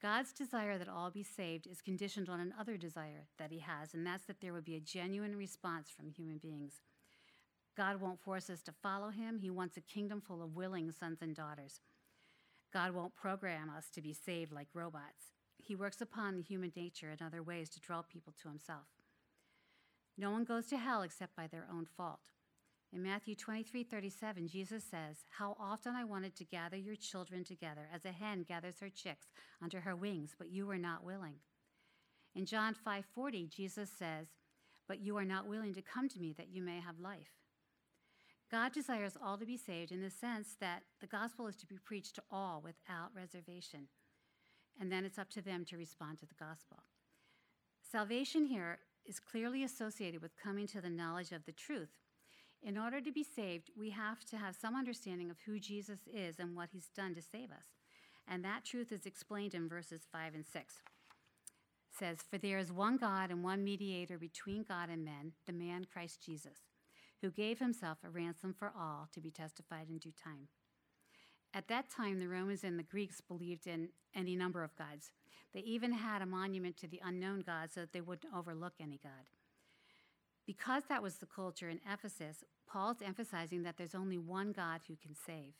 God's 0.02 0.34
desire 0.34 0.78
that 0.78 0.90
all 0.90 1.10
be 1.10 1.24
saved 1.24 1.68
is 1.68 1.82
conditioned 1.82 2.28
on 2.28 2.42
another 2.42 2.76
desire 2.76 3.28
that 3.40 3.52
he 3.52 3.60
has, 3.60 3.94
and 3.94 4.06
that's 4.06 4.26
that 4.26 4.42
there 4.42 4.52
would 4.52 4.66
be 4.66 4.76
a 4.76 4.82
genuine 4.82 5.38
response 5.38 5.90
from 5.90 6.10
human 6.10 6.38
beings. 6.38 6.82
God 7.76 8.00
won't 8.00 8.22
force 8.22 8.50
us 8.50 8.62
to 8.64 8.72
follow 8.72 9.10
him. 9.10 9.40
He 9.40 9.50
wants 9.50 9.78
a 9.78 9.82
kingdom 9.82 10.22
full 10.22 10.44
of 10.44 10.56
willing 10.56 10.92
sons 10.92 11.22
and 11.22 11.36
daughters. 11.36 11.82
God 12.72 12.94
won't 12.94 13.16
program 13.16 13.72
us 13.76 13.90
to 13.92 14.02
be 14.02 14.14
saved 14.14 14.52
like 14.52 14.68
robots. 14.74 15.34
He 15.58 15.76
works 15.76 16.02
upon 16.02 16.42
human 16.42 16.72
nature 16.76 17.12
in 17.12 17.26
other 17.26 17.42
ways 17.42 17.70
to 17.70 17.80
draw 17.80 18.02
people 18.02 18.34
to 18.42 18.50
himself. 18.50 18.88
No 20.18 20.32
one 20.32 20.44
goes 20.44 20.68
to 20.68 20.78
hell 20.78 21.02
except 21.02 21.36
by 21.36 21.48
their 21.48 21.68
own 21.72 21.86
fault. 21.86 22.20
In 22.92 23.02
Matthew 23.02 23.34
23 23.34 23.84
37, 23.84 24.48
Jesus 24.48 24.84
says, 24.84 25.26
How 25.38 25.58
often 25.60 25.96
I 25.96 26.04
wanted 26.04 26.36
to 26.36 26.46
gather 26.46 26.78
your 26.78 26.96
children 26.96 27.44
together 27.44 27.90
as 27.94 28.06
a 28.06 28.12
hen 28.12 28.44
gathers 28.48 28.80
her 28.82 28.90
chicks 28.90 29.28
under 29.64 29.82
her 29.82 29.96
wings, 29.96 30.36
but 30.38 30.52
you 30.52 30.68
were 30.68 30.78
not 30.78 31.04
willing. 31.04 31.38
In 32.36 32.46
John 32.46 32.76
5 32.76 33.06
40, 33.16 33.48
Jesus 33.48 33.90
says, 33.90 34.28
But 34.88 35.00
you 35.00 35.18
are 35.18 35.26
not 35.26 35.48
willing 35.48 35.74
to 35.74 35.82
come 35.82 36.08
to 36.10 36.20
me 36.20 36.36
that 36.38 36.50
you 36.52 36.62
may 36.62 36.80
have 36.80 37.00
life. 37.00 37.43
God 38.54 38.72
desires 38.72 39.18
all 39.20 39.40
to 39.40 39.48
be 39.48 39.58
saved 39.58 39.92
in 39.92 40.04
the 40.04 40.12
sense 40.12 40.50
that 40.62 40.84
the 41.02 41.08
gospel 41.08 41.48
is 41.48 41.56
to 41.56 41.66
be 41.66 41.80
preached 41.84 42.14
to 42.16 42.24
all 42.32 42.62
without 42.64 43.10
reservation. 43.16 43.88
And 44.80 44.92
then 44.92 45.06
it's 45.06 45.18
up 45.18 45.32
to 45.32 45.42
them 45.42 45.66
to 45.66 45.78
respond 45.78 46.20
to 46.20 46.28
the 46.28 46.36
gospel. 46.40 46.84
Salvation 47.92 48.46
here 48.46 48.78
is 49.08 49.20
clearly 49.20 49.64
associated 49.64 50.22
with 50.22 50.38
coming 50.38 50.68
to 50.68 50.82
the 50.82 50.90
knowledge 50.92 51.32
of 51.32 51.46
the 51.46 51.52
truth 51.52 51.90
in 52.62 52.78
order 52.78 53.02
to 53.02 53.12
be 53.12 53.24
saved, 53.24 53.72
we 53.78 53.90
have 53.90 54.24
to 54.26 54.38
have 54.38 54.56
some 54.56 54.76
understanding 54.76 55.30
of 55.30 55.38
who 55.46 55.60
Jesus 55.60 56.00
is 56.08 56.40
and 56.40 56.56
what 56.56 56.70
he's 56.72 56.90
done 56.96 57.14
to 57.16 57.22
save 57.22 57.52
us. 57.52 57.66
And 58.28 58.46
that 58.46 58.64
truth 58.64 58.92
is 58.92 59.06
explained 59.06 59.54
in 59.54 59.68
verses 59.68 60.04
5 60.12 60.36
and 60.36 60.46
6. 60.46 60.56
It 60.56 61.98
says, 62.00 62.20
For 62.30 62.38
there 62.38 62.60
is 62.60 62.72
one 62.72 62.98
God 62.98 63.32
and 63.32 63.44
one 63.44 63.64
mediator 63.64 64.18
between 64.18 64.64
God 64.64 64.90
and 64.90 65.04
men, 65.04 65.34
the 65.46 65.52
man 65.52 65.88
Christ 65.92 66.24
Jesus, 66.24 66.60
who 67.24 67.32
gave 67.32 67.60
himself 67.60 68.00
a 68.04 68.10
ransom 68.10 68.54
for 68.54 68.74
all 68.78 69.08
to 69.14 69.22
be 69.22 69.32
testified 69.32 69.88
in 69.90 69.98
due 69.98 70.12
time. 70.12 70.50
At 71.54 71.70
that 71.70 71.90
time, 71.90 72.20
the 72.20 72.28
Romans 72.28 72.66
and 72.66 72.78
the 72.78 72.84
Greeks 72.84 73.22
believed 73.22 73.66
in 73.66 73.90
any 74.14 74.36
number 74.36 74.62
of 74.62 74.76
gods. 74.76 75.12
They 75.54 75.62
even 75.62 75.94
had 75.94 76.22
a 76.22 76.26
monument 76.26 76.76
to 76.78 76.88
the 76.88 77.00
unknown 77.02 77.42
God 77.46 77.70
so 77.72 77.80
that 77.80 77.94
they 77.94 78.02
wouldn't 78.02 78.34
overlook 78.36 78.74
any 78.78 79.00
God. 79.02 79.30
Because 80.46 80.84
that 80.90 81.02
was 81.02 81.16
the 81.16 81.26
culture 81.26 81.70
in 81.70 81.80
Ephesus, 81.90 82.44
Paul's 82.68 83.02
emphasizing 83.02 83.64
that 83.64 83.78
there's 83.78 83.96
only 83.96 84.18
one 84.18 84.52
God 84.52 84.82
who 84.90 84.98
can 84.98 85.16
save. 85.16 85.54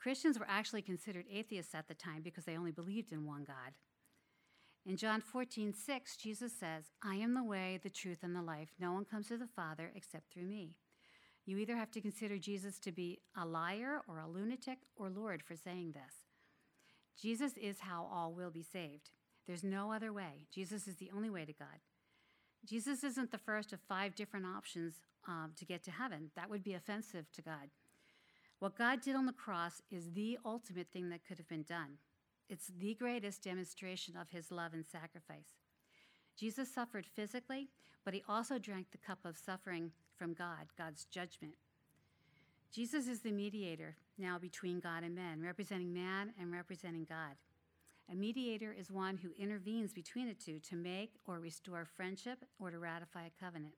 Christians 0.00 0.40
were 0.40 0.46
actually 0.48 0.82
considered 0.82 1.26
atheists 1.32 1.74
at 1.74 1.86
the 1.86 1.94
time 1.94 2.22
because 2.22 2.46
they 2.46 2.58
only 2.58 2.72
believed 2.72 3.12
in 3.12 3.24
one 3.24 3.44
God. 3.44 3.74
In 4.88 4.96
John 4.96 5.20
14, 5.20 5.74
6, 5.74 6.16
Jesus 6.16 6.50
says, 6.58 6.84
I 7.04 7.16
am 7.16 7.34
the 7.34 7.44
way, 7.44 7.78
the 7.82 7.90
truth, 7.90 8.20
and 8.22 8.34
the 8.34 8.40
life. 8.40 8.70
No 8.80 8.94
one 8.94 9.04
comes 9.04 9.28
to 9.28 9.36
the 9.36 9.46
Father 9.46 9.92
except 9.94 10.32
through 10.32 10.46
me. 10.46 10.76
You 11.44 11.58
either 11.58 11.76
have 11.76 11.90
to 11.90 12.00
consider 12.00 12.38
Jesus 12.38 12.78
to 12.78 12.90
be 12.90 13.18
a 13.36 13.44
liar 13.44 14.00
or 14.08 14.18
a 14.18 14.26
lunatic 14.26 14.78
or 14.96 15.10
Lord 15.10 15.42
for 15.42 15.56
saying 15.56 15.92
this. 15.92 16.24
Jesus 17.20 17.52
is 17.58 17.80
how 17.80 18.08
all 18.10 18.32
will 18.32 18.50
be 18.50 18.62
saved. 18.62 19.10
There's 19.46 19.62
no 19.62 19.92
other 19.92 20.10
way. 20.10 20.46
Jesus 20.50 20.88
is 20.88 20.96
the 20.96 21.10
only 21.14 21.28
way 21.28 21.44
to 21.44 21.52
God. 21.52 21.82
Jesus 22.64 23.04
isn't 23.04 23.30
the 23.30 23.36
first 23.36 23.74
of 23.74 23.80
five 23.80 24.14
different 24.14 24.46
options 24.46 25.02
um, 25.26 25.52
to 25.58 25.66
get 25.66 25.84
to 25.84 25.90
heaven. 25.90 26.30
That 26.34 26.48
would 26.48 26.64
be 26.64 26.72
offensive 26.72 27.30
to 27.32 27.42
God. 27.42 27.68
What 28.58 28.78
God 28.78 29.02
did 29.02 29.16
on 29.16 29.26
the 29.26 29.32
cross 29.34 29.82
is 29.90 30.12
the 30.12 30.38
ultimate 30.46 30.88
thing 30.90 31.10
that 31.10 31.26
could 31.28 31.36
have 31.36 31.48
been 31.48 31.62
done. 31.62 31.98
It's 32.48 32.70
the 32.78 32.94
greatest 32.94 33.42
demonstration 33.42 34.16
of 34.16 34.30
his 34.30 34.50
love 34.50 34.72
and 34.72 34.86
sacrifice. 34.86 35.56
Jesus 36.36 36.72
suffered 36.72 37.06
physically, 37.06 37.68
but 38.04 38.14
he 38.14 38.22
also 38.28 38.58
drank 38.58 38.90
the 38.90 38.98
cup 38.98 39.18
of 39.24 39.36
suffering 39.36 39.92
from 40.16 40.34
God, 40.34 40.68
God's 40.76 41.04
judgment. 41.04 41.54
Jesus 42.72 43.08
is 43.08 43.20
the 43.20 43.32
mediator. 43.32 43.96
now 44.18 44.38
between 44.38 44.80
God 44.80 45.04
and 45.04 45.14
men, 45.14 45.40
representing 45.42 45.92
man 45.92 46.32
and 46.40 46.52
representing 46.52 47.06
God. 47.08 47.36
A 48.10 48.16
mediator 48.16 48.72
is 48.72 48.90
one 48.90 49.18
who 49.18 49.30
intervenes 49.38 49.92
between 49.92 50.26
the 50.26 50.34
two 50.34 50.58
to 50.60 50.76
make 50.76 51.12
or 51.26 51.38
restore 51.38 51.84
friendship 51.84 52.38
or 52.58 52.70
to 52.70 52.78
ratify 52.78 53.26
a 53.26 53.44
covenant. 53.44 53.74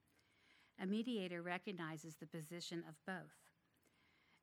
A 0.81 0.87
mediator 0.87 1.43
recognizes 1.43 2.15
the 2.15 2.27
position 2.27 2.85
of 2.89 2.95
both. 3.07 3.40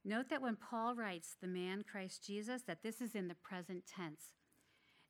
Note 0.08 0.30
that 0.30 0.42
when 0.42 0.56
Paul 0.56 0.96
writes 0.96 1.36
the 1.42 1.50
man 1.50 1.84
Christ 1.84 2.26
Jesus, 2.26 2.62
that 2.62 2.82
this 2.82 3.02
is 3.02 3.14
in 3.14 3.28
the 3.28 3.36
present 3.36 3.84
tense. 3.86 4.32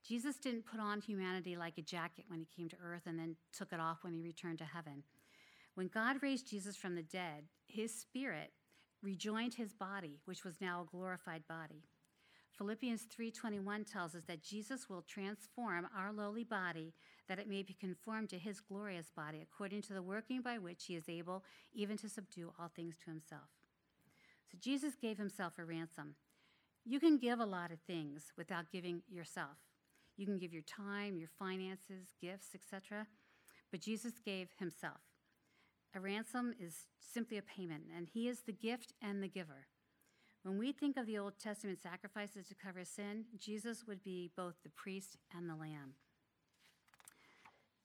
Jesus 0.04 0.38
didn't 0.38 0.66
put 0.66 0.80
on 0.80 1.02
humanity 1.02 1.56
like 1.56 1.78
a 1.78 1.84
jacket 1.84 2.26
when 2.30 2.40
he 2.40 2.48
came 2.48 2.68
to 2.70 2.78
earth 2.84 3.04
and 3.06 3.20
then 3.20 3.36
took 3.56 3.72
it 3.72 3.80
off 3.80 4.00
when 4.02 4.14
he 4.14 4.24
returned 4.24 4.58
to 4.58 4.66
heaven. 4.66 5.04
When 5.76 5.88
God 5.88 6.24
raised 6.24 6.50
Jesus 6.50 6.76
from 6.76 6.96
the 6.96 7.04
dead, 7.04 7.44
his 7.68 7.94
spirit 7.94 8.54
rejoined 9.04 9.54
his 9.54 9.72
body, 9.72 10.20
which 10.26 10.44
was 10.44 10.60
now 10.60 10.82
a 10.82 10.92
glorified 10.92 11.44
body. 11.48 11.84
Philippians 12.58 13.06
3:21 13.06 13.86
tells 13.86 14.16
us 14.16 14.24
that 14.24 14.42
Jesus 14.42 14.90
will 14.90 15.04
transform 15.04 15.88
our 15.96 16.12
lowly 16.12 16.44
body 16.44 16.96
that 17.28 17.38
it 17.38 17.48
may 17.48 17.62
be 17.62 17.76
conformed 17.76 18.30
to 18.30 18.40
his 18.40 18.62
glorious 18.62 19.12
body 19.12 19.42
according 19.44 19.84
to 19.84 19.94
the 19.94 20.02
working 20.02 20.42
by 20.42 20.58
which 20.58 20.86
he 20.86 20.96
is 20.96 21.08
able 21.08 21.44
even 21.72 21.98
to 21.98 22.10
subdue 22.10 22.52
all 22.58 22.70
things 22.70 22.98
to 22.98 23.12
himself. 23.12 23.57
So 24.52 24.58
Jesus 24.62 24.96
gave 24.96 25.18
himself 25.18 25.54
a 25.58 25.66
ransom. 25.66 26.16
You 26.86 27.00
can 27.00 27.18
give 27.18 27.40
a 27.40 27.46
lot 27.46 27.72
of 27.72 27.80
things 27.82 28.32
without 28.38 28.72
giving 28.72 29.02
yourself. 29.10 29.58
You 30.16 30.26
can 30.26 30.38
give 30.38 30.54
your 30.54 30.64
time, 30.64 31.18
your 31.18 31.30
finances, 31.38 32.14
gifts, 32.22 32.56
etc. 32.56 33.08
But 33.72 33.82
Jesus 33.82 34.14
gave 34.24 34.50
himself. 34.58 35.02
A 35.96 36.00
ransom 36.00 36.54
is 36.60 36.88
simply 37.00 37.38
a 37.38 37.42
payment, 37.42 37.84
and 37.96 38.08
he 38.08 38.28
is 38.28 38.42
the 38.42 38.52
gift 38.52 38.94
and 39.02 39.22
the 39.22 39.28
giver. 39.28 39.68
When 40.44 40.58
we 40.58 40.72
think 40.72 40.96
of 40.96 41.06
the 41.06 41.18
Old 41.18 41.34
Testament 41.40 41.80
sacrifices 41.82 42.48
to 42.48 42.56
cover 42.56 42.86
sin, 42.86 43.26
Jesus 43.38 43.86
would 43.88 44.04
be 44.04 44.32
both 44.36 44.56
the 44.64 44.70
priest 44.70 45.18
and 45.36 45.50
the 45.50 45.56
lamb. 45.56 45.96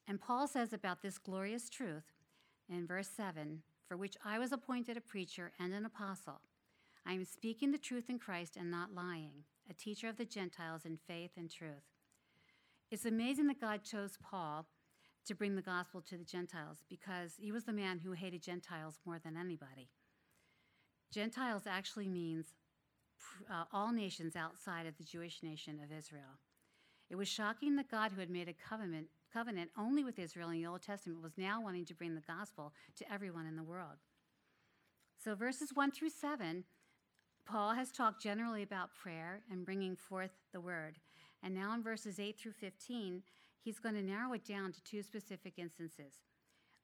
And 0.07 0.21
Paul 0.21 0.47
says 0.47 0.73
about 0.73 1.03
this 1.03 1.19
glorious 1.19 1.69
truth 1.69 2.13
in 2.69 2.87
verse 2.87 3.09
7 3.09 3.63
For 3.89 3.97
which 3.97 4.17
I 4.25 4.39
was 4.39 4.53
appointed 4.53 4.97
a 4.97 5.01
preacher 5.01 5.53
and 5.59 5.73
an 5.73 5.85
apostle. 5.85 6.41
I 7.07 7.13
am 7.13 7.25
speaking 7.25 7.73
the 7.73 7.79
truth 7.79 8.09
in 8.09 8.19
Christ 8.19 8.57
and 8.57 8.71
not 8.71 8.95
lying, 8.95 9.45
a 9.69 9.75
teacher 9.75 10.09
of 10.09 10.17
the 10.17 10.25
Gentiles 10.25 10.85
in 10.85 10.97
faith 10.97 11.33
and 11.37 11.51
truth. 11.51 11.85
It's 12.91 13.05
amazing 13.05 13.47
that 13.49 13.61
God 13.61 13.83
chose 13.83 14.19
Paul 14.23 14.67
to 15.27 15.35
bring 15.35 15.57
the 15.57 15.63
gospel 15.63 16.01
to 16.03 16.17
the 16.17 16.25
Gentiles 16.25 16.85
because 16.89 17.35
he 17.39 17.53
was 17.53 17.65
the 17.65 17.73
man 17.73 17.99
who 17.99 18.13
hated 18.13 18.43
Gentiles 18.43 18.99
more 19.05 19.19
than 19.19 19.37
anybody. 19.37 19.89
Gentiles 21.13 21.63
actually 21.67 22.09
means 22.09 22.47
uh, 23.51 23.65
all 23.73 23.93
nations 23.93 24.37
outside 24.37 24.87
of 24.87 24.97
the 24.97 25.05
Jewish 25.05 25.43
nation 25.43 25.81
of 25.83 25.97
Israel. 25.97 26.39
It 27.11 27.17
was 27.17 27.29
shocking 27.29 27.77
that 27.77 27.91
God, 27.91 28.13
who 28.13 28.21
had 28.21 28.31
made 28.31 28.49
a 28.49 28.55
covenant, 28.55 29.09
covenant 29.33 29.71
only 29.79 30.03
with 30.03 30.19
Israel 30.19 30.49
in 30.49 30.55
the 30.55 30.67
Old 30.67 30.83
Testament, 30.83 31.23
was 31.23 31.37
now 31.37 31.61
wanting 31.61 31.85
to 31.87 31.95
bring 31.95 32.15
the 32.15 32.23
gospel 32.23 32.73
to 32.97 33.13
everyone 33.13 33.47
in 33.47 33.57
the 33.57 33.63
world. 33.63 33.99
So, 35.23 35.35
verses 35.35 35.71
1 35.75 35.93
through 35.93 36.11
7, 36.11 36.65
Paul 37.45 37.75
has 37.75 37.91
talked 37.91 38.23
generally 38.23 38.63
about 38.63 38.95
prayer 38.95 39.43
and 39.51 39.65
bringing 39.65 39.97
forth 39.97 40.31
the 40.53 40.61
word. 40.61 40.99
And 41.43 41.55
now 41.55 41.75
in 41.75 41.83
verses 41.83 42.21
8 42.21 42.39
through 42.39 42.53
15, 42.53 43.23
he's 43.61 43.79
going 43.79 43.95
to 43.95 44.03
narrow 44.03 44.33
it 44.33 44.45
down 44.45 44.73
to 44.73 44.85
two 44.85 45.03
specific 45.03 45.55
instances. 45.59 46.15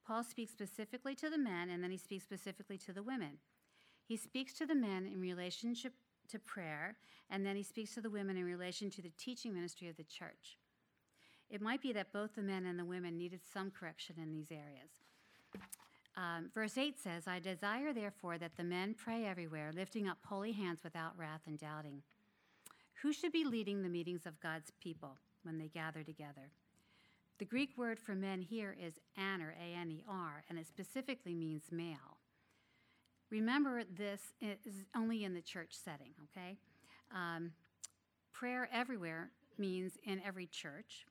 Paul 0.07 0.25
speaks 0.25 0.53
specifically 0.53 1.15
to 1.17 1.31
the 1.31 1.39
men, 1.39 1.71
and 1.71 1.83
then 1.83 1.91
he 1.91 1.99
speaks 1.99 2.25
specifically 2.25 2.79
to 2.79 2.93
the 2.93 3.03
women. 3.03 3.39
He 4.07 4.17
speaks 4.17 4.55
to 4.55 4.67
the 4.67 4.75
men 4.75 5.07
in 5.07 5.21
relationship 5.21 5.93
to 6.29 6.39
prayer, 6.39 6.97
and 7.31 7.45
then 7.45 7.57
he 7.57 7.63
speaks 7.63 7.95
to 7.95 8.01
the 8.01 8.11
women 8.11 8.37
in 8.37 8.45
relation 8.45 8.91
to 8.91 9.03
the 9.03 9.13
teaching 9.19 9.55
ministry 9.55 9.89
of 9.89 9.97
the 9.97 10.05
church. 10.05 10.59
It 11.51 11.63
might 11.63 11.83
be 11.83 11.93
that 11.93 12.13
both 12.13 12.35
the 12.35 12.43
men 12.43 12.67
and 12.67 12.79
the 12.79 12.85
women 12.85 13.17
needed 13.17 13.41
some 13.53 13.71
correction 13.71 14.17
in 14.19 14.33
these 14.33 14.51
areas. 14.51 14.91
Um, 16.19 16.51
verse 16.53 16.77
8 16.77 16.99
says, 16.99 17.29
I 17.29 17.39
desire, 17.39 17.93
therefore, 17.93 18.39
that 18.39 18.57
the 18.57 18.65
men 18.65 18.93
pray 18.93 19.25
everywhere, 19.25 19.71
lifting 19.73 20.09
up 20.09 20.19
holy 20.25 20.51
hands 20.51 20.81
without 20.83 21.17
wrath 21.17 21.43
and 21.47 21.57
doubting. 21.57 22.03
Who 23.03 23.13
should 23.13 23.31
be 23.31 23.45
leading 23.45 23.83
the 23.83 23.89
meetings 23.89 24.27
of 24.27 24.41
God's 24.41 24.73
people 24.83 25.17
when 25.45 25.59
they 25.59 25.69
gather 25.69 26.03
together? 26.03 26.51
The 27.39 27.45
Greek 27.45 27.79
word 27.79 28.01
for 28.01 28.17
men 28.17 28.43
here 28.43 28.77
is 28.85 28.95
aner, 29.17 29.55
A 29.61 29.79
N 29.79 29.93
E 29.93 30.03
R, 30.09 30.43
and 30.51 30.59
it 30.59 30.67
specifically 30.67 31.35
means 31.35 31.71
male. 31.71 32.19
Remember, 33.31 33.85
this 33.85 34.33
is 34.41 34.87
only 34.97 35.23
in 35.23 35.35
the 35.35 35.41
church 35.41 35.71
setting, 35.71 36.15
okay? 36.25 36.57
Um, 37.15 37.53
prayer 38.33 38.69
everywhere 38.73 39.31
means 39.57 39.99
in 40.03 40.21
every 40.27 40.47
church. 40.47 41.07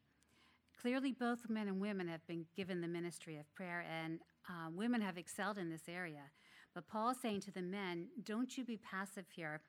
Clearly, 0.81 1.13
both 1.13 1.49
men 1.49 1.69
and 1.69 1.79
women 1.79 2.09
have 2.09 2.25
been 2.27 2.45
given 2.57 2.81
the 2.81 2.87
ministry 2.89 3.37
of 3.37 3.53
prayer, 3.55 3.85
and 4.03 4.19
uh, 4.49 4.69
women 4.73 5.01
have 5.01 5.17
excelled 5.17 5.57
in 5.57 5.69
this 5.69 5.87
area. 5.87 6.31
But 6.73 6.87
Paul 6.87 7.09
is 7.11 7.17
saying 7.21 7.41
to 7.41 7.51
the 7.51 7.61
men, 7.61 8.07
don't 8.23 8.57
you 8.57 8.63
be 8.63 8.77
passive 8.77 9.25
here. 9.35 9.61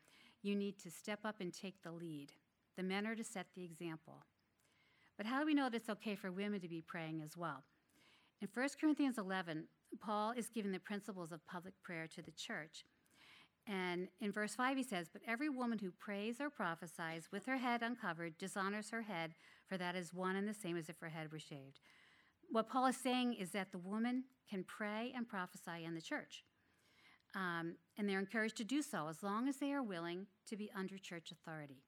You 0.42 0.54
need 0.54 0.78
to 0.80 0.90
step 0.90 1.20
up 1.25 1.40
and 1.40 1.52
take 1.52 1.82
the 1.82 1.90
lead. 1.90 2.32
The 2.76 2.82
men 2.82 3.06
are 3.06 3.16
to 3.16 3.25
set 3.25 3.47
the 3.54 3.64
example. 3.64 4.25
But 5.16 5.26
how 5.26 5.40
do 5.40 5.47
we 5.47 5.54
know 5.54 5.68
that 5.68 5.76
it's 5.76 5.90
okay 5.90 6.14
for 6.14 6.30
women 6.30 6.61
to 6.61 6.68
be 6.68 6.80
praying 6.80 7.23
as 7.25 7.37
well? 7.37 7.64
In 8.40 8.49
1 8.54 8.68
Corinthians 8.80 9.18
11, 9.18 9.64
Paul 10.00 10.32
is 10.37 10.49
giving 10.49 10.70
the 10.70 10.78
principles 10.78 11.32
of 11.32 11.44
public 11.47 11.75
prayer 11.82 12.06
to 12.14 12.23
the 12.23 12.30
church. 12.30 12.85
And 13.66 14.08
in 14.20 14.32
verse 14.32 14.54
5, 14.54 14.76
he 14.76 14.82
says, 14.82 15.08
But 15.12 15.23
every 15.26 15.49
woman 15.49 15.78
who 15.78 15.90
prays 15.90 16.40
or 16.40 16.49
prophesies 16.49 17.28
with 17.32 17.44
her 17.47 17.58
head 17.58 17.82
uncovered 17.82 18.38
dishonors 18.38 18.90
her 18.90 19.02
head, 19.02 19.35
for 19.66 19.76
that 19.76 19.97
is 19.97 20.14
one 20.14 20.37
and 20.37 20.49
the 20.49 20.54
same 20.54 20.76
as 20.76 20.88
if 20.88 21.00
her 21.00 21.11
head 21.11 21.30
were 21.32 21.38
shaved. 21.38 21.80
What 22.50 22.69
Paul 22.69 22.87
is 22.87 22.97
saying 22.97 23.35
is 23.35 23.50
that 23.50 23.73
the 23.73 23.78
woman 23.78 24.25
can 24.49 24.64
pray 24.64 25.12
and 25.14 25.28
prophesy 25.28 25.85
in 25.85 25.95
the 25.95 26.00
church. 26.00 26.45
Um, 27.35 27.75
and 27.99 28.09
they're 28.09 28.19
encouraged 28.19 28.57
to 28.57 28.64
do 28.64 28.81
so 28.81 29.09
as 29.09 29.23
long 29.23 29.49
as 29.49 29.57
they 29.59 29.73
are 29.73 29.83
willing 29.83 30.26
to 30.49 30.57
be 30.57 30.71
under 30.75 30.97
church 30.97 31.31
authority. 31.31 31.83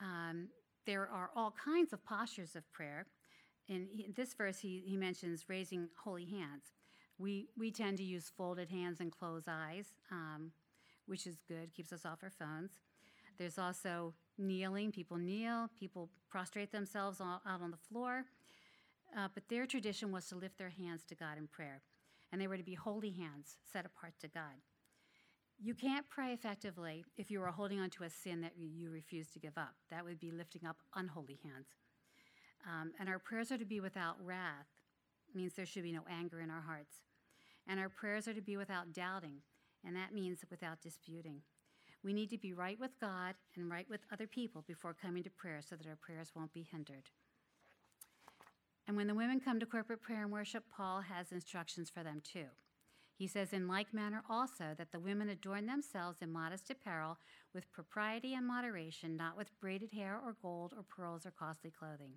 Um, 0.00 0.48
there 0.86 1.02
are 1.02 1.30
all 1.36 1.54
kinds 1.62 1.92
of 1.92 2.04
postures 2.04 2.56
of 2.56 2.70
prayer. 2.72 3.06
In 3.68 3.86
this 4.16 4.34
verse, 4.34 4.58
he, 4.58 4.82
he 4.86 4.96
mentions 4.96 5.48
raising 5.48 5.88
holy 6.02 6.24
hands. 6.24 6.72
We, 7.18 7.48
we 7.56 7.70
tend 7.70 7.98
to 7.98 8.02
use 8.02 8.32
folded 8.36 8.70
hands 8.70 9.00
and 9.00 9.12
closed 9.12 9.46
eyes, 9.48 9.88
um, 10.10 10.52
which 11.06 11.26
is 11.26 11.36
good, 11.46 11.72
keeps 11.74 11.92
us 11.92 12.04
off 12.04 12.18
our 12.22 12.30
phones. 12.30 12.72
There's 13.38 13.58
also 13.58 14.14
kneeling. 14.38 14.90
People 14.90 15.18
kneel, 15.18 15.68
people 15.78 16.10
prostrate 16.28 16.72
themselves 16.72 17.20
out 17.20 17.42
on 17.44 17.70
the 17.70 17.76
floor. 17.76 18.24
Uh, 19.16 19.28
but 19.34 19.48
their 19.48 19.66
tradition 19.66 20.10
was 20.10 20.26
to 20.26 20.36
lift 20.36 20.58
their 20.58 20.70
hands 20.70 21.04
to 21.06 21.14
God 21.14 21.36
in 21.36 21.46
prayer, 21.46 21.82
and 22.30 22.40
they 22.40 22.46
were 22.46 22.56
to 22.56 22.62
be 22.62 22.74
holy 22.74 23.10
hands 23.10 23.58
set 23.70 23.84
apart 23.84 24.14
to 24.20 24.28
God. 24.28 24.62
You 25.58 25.74
can't 25.74 26.08
pray 26.08 26.32
effectively 26.32 27.04
if 27.16 27.30
you 27.30 27.42
are 27.42 27.50
holding 27.50 27.78
on 27.78 27.90
to 27.90 28.04
a 28.04 28.10
sin 28.10 28.40
that 28.40 28.54
you 28.56 28.90
refuse 28.90 29.28
to 29.30 29.38
give 29.38 29.56
up. 29.56 29.74
That 29.90 30.04
would 30.04 30.18
be 30.18 30.30
lifting 30.30 30.66
up 30.66 30.76
unholy 30.94 31.38
hands. 31.44 31.68
Um, 32.66 32.92
and 32.98 33.08
our 33.08 33.18
prayers 33.18 33.52
are 33.52 33.58
to 33.58 33.64
be 33.64 33.80
without 33.80 34.16
wrath, 34.24 34.66
means 35.34 35.54
there 35.54 35.66
should 35.66 35.82
be 35.82 35.92
no 35.92 36.04
anger 36.10 36.40
in 36.40 36.50
our 36.50 36.62
hearts. 36.62 37.02
And 37.68 37.78
our 37.78 37.88
prayers 37.88 38.26
are 38.26 38.34
to 38.34 38.42
be 38.42 38.56
without 38.56 38.92
doubting, 38.92 39.42
and 39.84 39.94
that 39.94 40.14
means 40.14 40.44
without 40.50 40.80
disputing. 40.80 41.42
We 42.02 42.12
need 42.12 42.30
to 42.30 42.38
be 42.38 42.52
right 42.52 42.78
with 42.80 42.98
God 43.00 43.34
and 43.54 43.70
right 43.70 43.88
with 43.88 44.00
other 44.12 44.26
people 44.26 44.64
before 44.66 44.94
coming 44.94 45.22
to 45.22 45.30
prayer 45.30 45.60
so 45.60 45.76
that 45.76 45.86
our 45.86 45.96
prayers 45.96 46.32
won't 46.34 46.52
be 46.52 46.66
hindered. 46.68 47.10
And 48.86 48.96
when 48.96 49.06
the 49.06 49.14
women 49.14 49.40
come 49.40 49.60
to 49.60 49.66
corporate 49.66 50.02
prayer 50.02 50.22
and 50.22 50.32
worship, 50.32 50.64
Paul 50.74 51.02
has 51.02 51.32
instructions 51.32 51.88
for 51.88 52.02
them 52.02 52.20
too. 52.20 52.46
He 53.14 53.28
says, 53.28 53.52
in 53.52 53.68
like 53.68 53.94
manner 53.94 54.22
also, 54.28 54.74
that 54.76 54.90
the 54.90 54.98
women 54.98 55.28
adorn 55.28 55.66
themselves 55.66 56.22
in 56.22 56.32
modest 56.32 56.70
apparel 56.70 57.18
with 57.54 57.70
propriety 57.70 58.34
and 58.34 58.46
moderation, 58.46 59.16
not 59.16 59.36
with 59.36 59.58
braided 59.60 59.92
hair 59.92 60.18
or 60.20 60.34
gold 60.42 60.72
or 60.76 60.82
pearls 60.82 61.24
or 61.24 61.30
costly 61.30 61.70
clothing. 61.70 62.14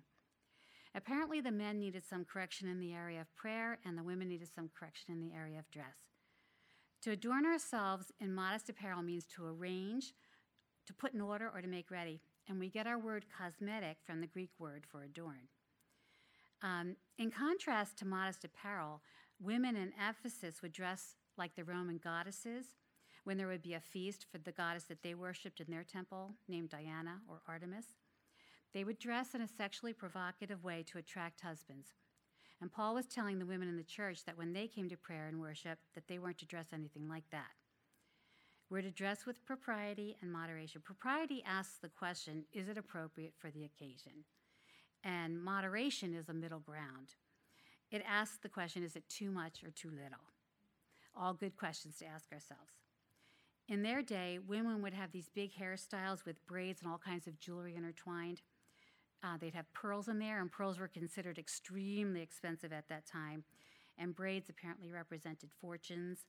Apparently, 0.94 1.40
the 1.40 1.52
men 1.52 1.78
needed 1.78 2.04
some 2.04 2.24
correction 2.24 2.66
in 2.66 2.80
the 2.80 2.92
area 2.92 3.20
of 3.20 3.36
prayer, 3.36 3.78
and 3.84 3.96
the 3.96 4.02
women 4.02 4.28
needed 4.28 4.48
some 4.52 4.70
correction 4.76 5.12
in 5.12 5.20
the 5.20 5.34
area 5.34 5.58
of 5.58 5.70
dress. 5.70 5.96
To 7.02 7.10
adorn 7.12 7.46
ourselves 7.46 8.10
in 8.18 8.34
modest 8.34 8.68
apparel 8.68 9.02
means 9.02 9.26
to 9.36 9.46
arrange, 9.46 10.14
to 10.86 10.94
put 10.94 11.12
in 11.14 11.20
order, 11.20 11.50
or 11.54 11.60
to 11.60 11.68
make 11.68 11.90
ready. 11.90 12.20
And 12.48 12.58
we 12.58 12.70
get 12.70 12.86
our 12.86 12.98
word 12.98 13.26
cosmetic 13.36 13.98
from 14.04 14.20
the 14.20 14.26
Greek 14.26 14.50
word 14.58 14.86
for 14.90 15.02
adorn. 15.02 15.48
Um, 16.62 16.96
in 17.18 17.30
contrast 17.30 17.98
to 17.98 18.06
modest 18.06 18.44
apparel, 18.44 19.02
women 19.40 19.76
in 19.76 19.92
Ephesus 20.08 20.62
would 20.62 20.72
dress 20.72 21.14
like 21.36 21.54
the 21.54 21.64
Roman 21.64 21.98
goddesses 21.98 22.66
when 23.24 23.36
there 23.36 23.48
would 23.48 23.62
be 23.62 23.74
a 23.74 23.80
feast 23.80 24.26
for 24.30 24.38
the 24.38 24.52
goddess 24.52 24.84
that 24.84 25.02
they 25.02 25.14
worshipped 25.14 25.60
in 25.60 25.66
their 25.70 25.82
temple, 25.82 26.34
named 26.48 26.70
Diana 26.70 27.20
or 27.28 27.42
Artemis. 27.48 27.86
They 28.72 28.84
would 28.84 28.98
dress 28.98 29.34
in 29.34 29.40
a 29.40 29.48
sexually 29.48 29.92
provocative 29.92 30.62
way 30.62 30.84
to 30.88 30.98
attract 30.98 31.40
husbands. 31.40 31.88
And 32.60 32.72
Paul 32.72 32.94
was 32.94 33.06
telling 33.06 33.38
the 33.38 33.46
women 33.46 33.68
in 33.68 33.76
the 33.76 33.82
church 33.82 34.24
that 34.24 34.38
when 34.38 34.52
they 34.52 34.66
came 34.66 34.88
to 34.88 34.96
prayer 34.96 35.26
and 35.26 35.40
worship, 35.40 35.78
that 35.94 36.08
they 36.08 36.18
weren't 36.18 36.38
to 36.38 36.46
dress 36.46 36.66
anything 36.72 37.08
like 37.08 37.28
that. 37.32 37.50
We're 38.70 38.82
to 38.82 38.90
dress 38.90 39.26
with 39.26 39.44
propriety 39.44 40.16
and 40.22 40.32
moderation. 40.32 40.82
Propriety 40.84 41.42
asks 41.46 41.78
the 41.80 41.88
question 41.88 42.44
is 42.52 42.68
it 42.68 42.78
appropriate 42.78 43.34
for 43.38 43.50
the 43.50 43.64
occasion? 43.64 44.24
And 45.06 45.40
moderation 45.40 46.14
is 46.14 46.28
a 46.28 46.34
middle 46.34 46.58
ground. 46.58 47.14
It 47.92 48.02
asks 48.08 48.38
the 48.42 48.48
question 48.48 48.82
is 48.82 48.96
it 48.96 49.08
too 49.08 49.30
much 49.30 49.62
or 49.62 49.70
too 49.70 49.90
little? 49.90 50.24
All 51.16 51.32
good 51.32 51.56
questions 51.56 51.98
to 51.98 52.06
ask 52.06 52.32
ourselves. 52.32 52.72
In 53.68 53.82
their 53.82 54.02
day, 54.02 54.40
women 54.44 54.82
would 54.82 54.94
have 54.94 55.12
these 55.12 55.28
big 55.32 55.52
hairstyles 55.54 56.24
with 56.24 56.44
braids 56.48 56.82
and 56.82 56.90
all 56.90 56.98
kinds 56.98 57.28
of 57.28 57.38
jewelry 57.38 57.76
intertwined. 57.76 58.42
Uh, 59.22 59.36
they'd 59.40 59.54
have 59.54 59.72
pearls 59.72 60.08
in 60.08 60.18
there, 60.18 60.40
and 60.40 60.50
pearls 60.50 60.78
were 60.78 60.88
considered 60.88 61.38
extremely 61.38 62.20
expensive 62.20 62.72
at 62.72 62.88
that 62.88 63.06
time. 63.06 63.44
And 63.96 64.14
braids 64.14 64.50
apparently 64.50 64.90
represented 64.90 65.50
fortunes. 65.60 66.26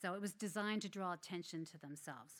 So 0.00 0.14
it 0.14 0.20
was 0.20 0.32
designed 0.32 0.82
to 0.82 0.88
draw 0.88 1.12
attention 1.12 1.64
to 1.66 1.78
themselves. 1.78 2.34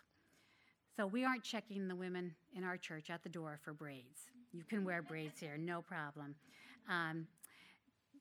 So 0.96 1.06
we 1.06 1.24
aren't 1.24 1.42
checking 1.42 1.88
the 1.88 1.96
women 1.96 2.36
in 2.54 2.62
our 2.62 2.76
church 2.76 3.10
at 3.10 3.24
the 3.24 3.28
door 3.28 3.58
for 3.62 3.74
braids. 3.74 4.30
You 4.56 4.64
can 4.64 4.84
wear 4.84 5.02
braids 5.02 5.38
here, 5.38 5.58
no 5.58 5.82
problem. 5.82 6.34
Um, 6.88 7.26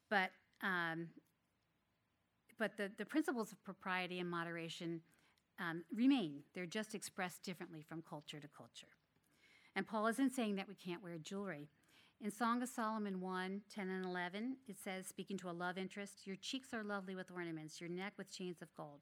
but 0.09 0.31
um, 0.61 1.07
but 2.57 2.77
the, 2.77 2.89
the 2.97 3.05
principles 3.05 3.51
of 3.51 3.63
propriety 3.63 4.19
and 4.19 4.29
moderation 4.29 5.01
um, 5.59 5.83
remain. 5.93 6.39
They're 6.53 6.65
just 6.65 6.95
expressed 6.95 7.43
differently 7.43 7.81
from 7.87 8.03
culture 8.07 8.39
to 8.39 8.47
culture. 8.47 8.87
And 9.75 9.87
Paul 9.87 10.07
isn't 10.07 10.33
saying 10.33 10.55
that 10.55 10.67
we 10.67 10.75
can't 10.75 11.03
wear 11.03 11.17
jewelry. 11.17 11.67
In 12.21 12.31
Song 12.31 12.61
of 12.61 12.69
Solomon 12.69 13.19
1 13.19 13.61
10 13.73 13.89
and 13.89 14.05
11, 14.05 14.57
it 14.67 14.77
says, 14.81 15.05
speaking 15.05 15.37
to 15.39 15.49
a 15.49 15.51
love 15.51 15.77
interest, 15.77 16.25
Your 16.25 16.37
cheeks 16.37 16.73
are 16.73 16.83
lovely 16.83 17.15
with 17.15 17.31
ornaments, 17.31 17.81
your 17.81 17.89
neck 17.89 18.13
with 18.17 18.31
chains 18.31 18.61
of 18.61 18.73
gold. 18.75 19.01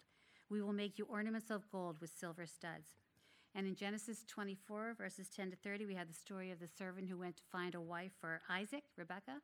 We 0.50 0.62
will 0.62 0.74
make 0.74 0.98
you 0.98 1.06
ornaments 1.06 1.52
of 1.52 1.70
gold 1.72 1.98
with 2.02 2.10
silver 2.10 2.46
studs. 2.46 2.90
And 3.56 3.68
in 3.68 3.76
Genesis 3.76 4.24
24, 4.28 4.96
verses 4.98 5.30
10 5.30 5.52
to 5.52 5.58
30, 5.58 5.86
we 5.86 5.96
have 5.96 6.08
the 6.08 6.14
story 6.14 6.50
of 6.52 6.60
the 6.60 6.68
servant 6.68 7.08
who 7.08 7.18
went 7.18 7.38
to 7.38 7.44
find 7.52 7.76
a 7.76 7.82
wife 7.82 8.12
for 8.20 8.42
Isaac, 8.50 8.84
Rebecca, 8.98 9.42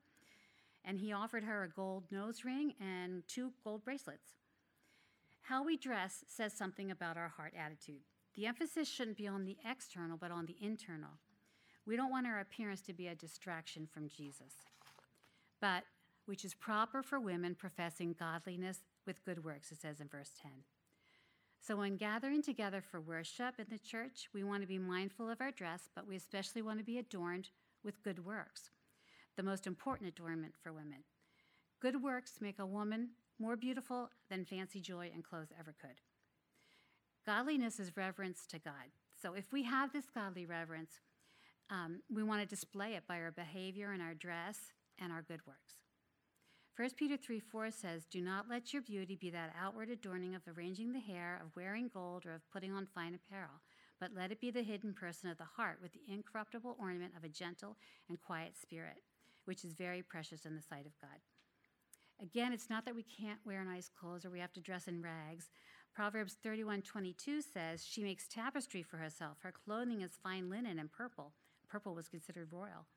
and 0.83 0.99
he 0.99 1.13
offered 1.13 1.43
her 1.43 1.63
a 1.63 1.69
gold 1.69 2.05
nose 2.11 2.43
ring 2.43 2.73
and 2.79 3.23
two 3.27 3.51
gold 3.63 3.83
bracelets. 3.83 4.29
How 5.43 5.63
we 5.63 5.77
dress 5.77 6.23
says 6.27 6.53
something 6.53 6.89
about 6.89 7.17
our 7.17 7.29
heart 7.29 7.53
attitude. 7.57 8.01
The 8.35 8.45
emphasis 8.45 8.87
shouldn't 8.87 9.17
be 9.17 9.27
on 9.27 9.45
the 9.45 9.57
external, 9.69 10.17
but 10.17 10.31
on 10.31 10.45
the 10.45 10.55
internal. 10.61 11.19
We 11.85 11.95
don't 11.95 12.11
want 12.11 12.27
our 12.27 12.39
appearance 12.39 12.81
to 12.83 12.93
be 12.93 13.07
a 13.07 13.15
distraction 13.15 13.87
from 13.91 14.09
Jesus, 14.09 14.53
but 15.59 15.83
which 16.25 16.45
is 16.45 16.53
proper 16.53 17.01
for 17.01 17.19
women 17.19 17.55
professing 17.55 18.15
godliness 18.17 18.79
with 19.05 19.25
good 19.25 19.43
works, 19.43 19.71
it 19.71 19.81
says 19.81 19.99
in 19.99 20.07
verse 20.07 20.31
10. 20.41 20.51
So, 21.61 21.75
when 21.75 21.97
gathering 21.97 22.41
together 22.41 22.81
for 22.81 23.01
worship 23.01 23.55
in 23.59 23.65
the 23.69 23.77
church, 23.77 24.29
we 24.33 24.43
want 24.43 24.61
to 24.61 24.67
be 24.67 24.77
mindful 24.77 25.29
of 25.29 25.41
our 25.41 25.51
dress, 25.51 25.89
but 25.93 26.07
we 26.07 26.15
especially 26.15 26.61
want 26.61 26.79
to 26.79 26.85
be 26.85 26.97
adorned 26.97 27.49
with 27.83 28.01
good 28.03 28.25
works, 28.25 28.71
the 29.35 29.43
most 29.43 29.67
important 29.67 30.09
adornment 30.09 30.53
for 30.61 30.71
women. 30.71 31.03
Good 31.81 32.01
works 32.01 32.39
make 32.41 32.59
a 32.59 32.65
woman 32.65 33.09
more 33.39 33.55
beautiful 33.55 34.09
than 34.29 34.45
fancy 34.45 34.81
joy 34.81 35.11
and 35.13 35.23
clothes 35.23 35.53
ever 35.57 35.73
could. 35.79 36.01
Godliness 37.25 37.79
is 37.79 37.95
reverence 37.95 38.45
to 38.47 38.59
God. 38.59 38.91
So 39.21 39.33
if 39.33 39.51
we 39.51 39.63
have 39.63 39.93
this 39.93 40.05
godly 40.13 40.45
reverence, 40.45 40.99
um, 41.69 42.01
we 42.09 42.23
want 42.23 42.41
to 42.41 42.47
display 42.47 42.95
it 42.95 43.03
by 43.07 43.19
our 43.19 43.31
behavior 43.31 43.91
and 43.91 44.01
our 44.01 44.13
dress 44.13 44.57
and 44.97 45.11
our 45.11 45.21
good 45.21 45.45
works. 45.45 45.78
1 46.79 46.91
Peter 46.95 47.17
3 47.17 47.41
4 47.41 47.71
says, 47.71 48.05
Do 48.05 48.21
not 48.21 48.47
let 48.49 48.71
your 48.71 48.81
beauty 48.81 49.17
be 49.17 49.29
that 49.31 49.53
outward 49.61 49.89
adorning 49.89 50.33
of 50.33 50.43
arranging 50.47 50.93
the 50.93 50.99
hair, 51.01 51.37
of 51.43 51.53
wearing 51.53 51.89
gold, 51.93 52.25
or 52.25 52.33
of 52.33 52.49
putting 52.53 52.71
on 52.71 52.87
fine 52.95 53.13
apparel, 53.13 53.59
but 53.99 54.13
let 54.15 54.31
it 54.31 54.39
be 54.39 54.49
the 54.49 54.63
hidden 54.63 54.93
person 54.93 55.29
of 55.29 55.37
the 55.37 55.43
heart 55.43 55.79
with 55.81 55.91
the 55.91 55.99
incorruptible 56.07 56.77
ornament 56.79 57.11
of 57.17 57.25
a 57.25 57.27
gentle 57.27 57.75
and 58.07 58.21
quiet 58.21 58.53
spirit, 58.57 59.03
which 59.43 59.65
is 59.65 59.73
very 59.73 60.01
precious 60.01 60.45
in 60.45 60.55
the 60.55 60.61
sight 60.61 60.85
of 60.85 60.97
God. 61.01 61.19
Again, 62.21 62.53
it's 62.53 62.69
not 62.69 62.85
that 62.85 62.95
we 62.95 63.03
can't 63.03 63.45
wear 63.45 63.61
nice 63.65 63.89
clothes 63.89 64.23
or 64.23 64.29
we 64.29 64.39
have 64.39 64.53
to 64.53 64.61
dress 64.61 64.87
in 64.87 65.01
rags. 65.01 65.49
Proverbs 65.93 66.37
31:22 66.41 67.41
says, 67.41 67.85
"She 67.85 68.03
makes 68.03 68.25
tapestry 68.25 68.83
for 68.83 68.99
herself. 68.99 69.41
Her 69.41 69.51
clothing 69.51 69.99
is 69.99 70.15
fine 70.15 70.49
linen 70.49 70.79
and 70.79 70.89
purple. 70.89 71.33
Purple 71.67 71.93
was 71.93 72.07
considered 72.07 72.53
royal." 72.53 72.87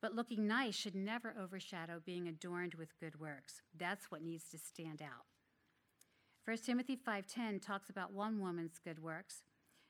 But 0.00 0.14
looking 0.14 0.46
nice 0.46 0.74
should 0.74 0.94
never 0.94 1.34
overshadow 1.38 2.00
being 2.04 2.26
adorned 2.26 2.74
with 2.74 2.98
good 2.98 3.20
works. 3.20 3.60
That's 3.76 4.10
what 4.10 4.22
needs 4.22 4.44
to 4.50 4.58
stand 4.58 5.02
out. 5.02 5.26
1 6.44 6.64
Timothy 6.64 6.96
5:10 6.96 7.60
talks 7.60 7.90
about 7.90 8.12
one 8.12 8.40
woman's 8.40 8.78
good 8.78 8.98
works. 8.98 9.42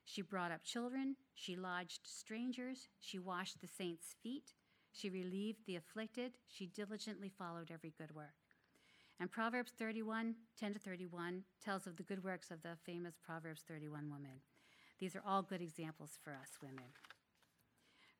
She 0.04 0.22
brought 0.22 0.50
up 0.50 0.64
children, 0.64 1.16
she 1.34 1.54
lodged 1.54 2.06
strangers, 2.06 2.88
she 2.98 3.18
washed 3.18 3.60
the 3.60 3.68
saints' 3.68 4.16
feet, 4.22 4.54
she 4.90 5.08
relieved 5.08 5.66
the 5.66 5.76
afflicted, 5.76 6.38
she 6.48 6.66
diligently 6.66 7.28
followed 7.28 7.70
every 7.70 7.90
good 7.96 8.12
work. 8.12 8.34
And 9.20 9.30
Proverbs 9.30 9.72
31, 9.78 10.34
10 10.58 10.72
to 10.72 10.78
31, 10.80 11.44
tells 11.62 11.86
of 11.86 11.96
the 11.96 12.02
good 12.02 12.24
works 12.24 12.50
of 12.50 12.62
the 12.62 12.76
famous 12.84 13.14
Proverbs 13.22 13.62
31 13.68 14.10
woman. 14.10 14.40
These 14.98 15.14
are 15.14 15.22
all 15.24 15.42
good 15.42 15.62
examples 15.62 16.18
for 16.24 16.32
us 16.32 16.58
women. 16.60 16.92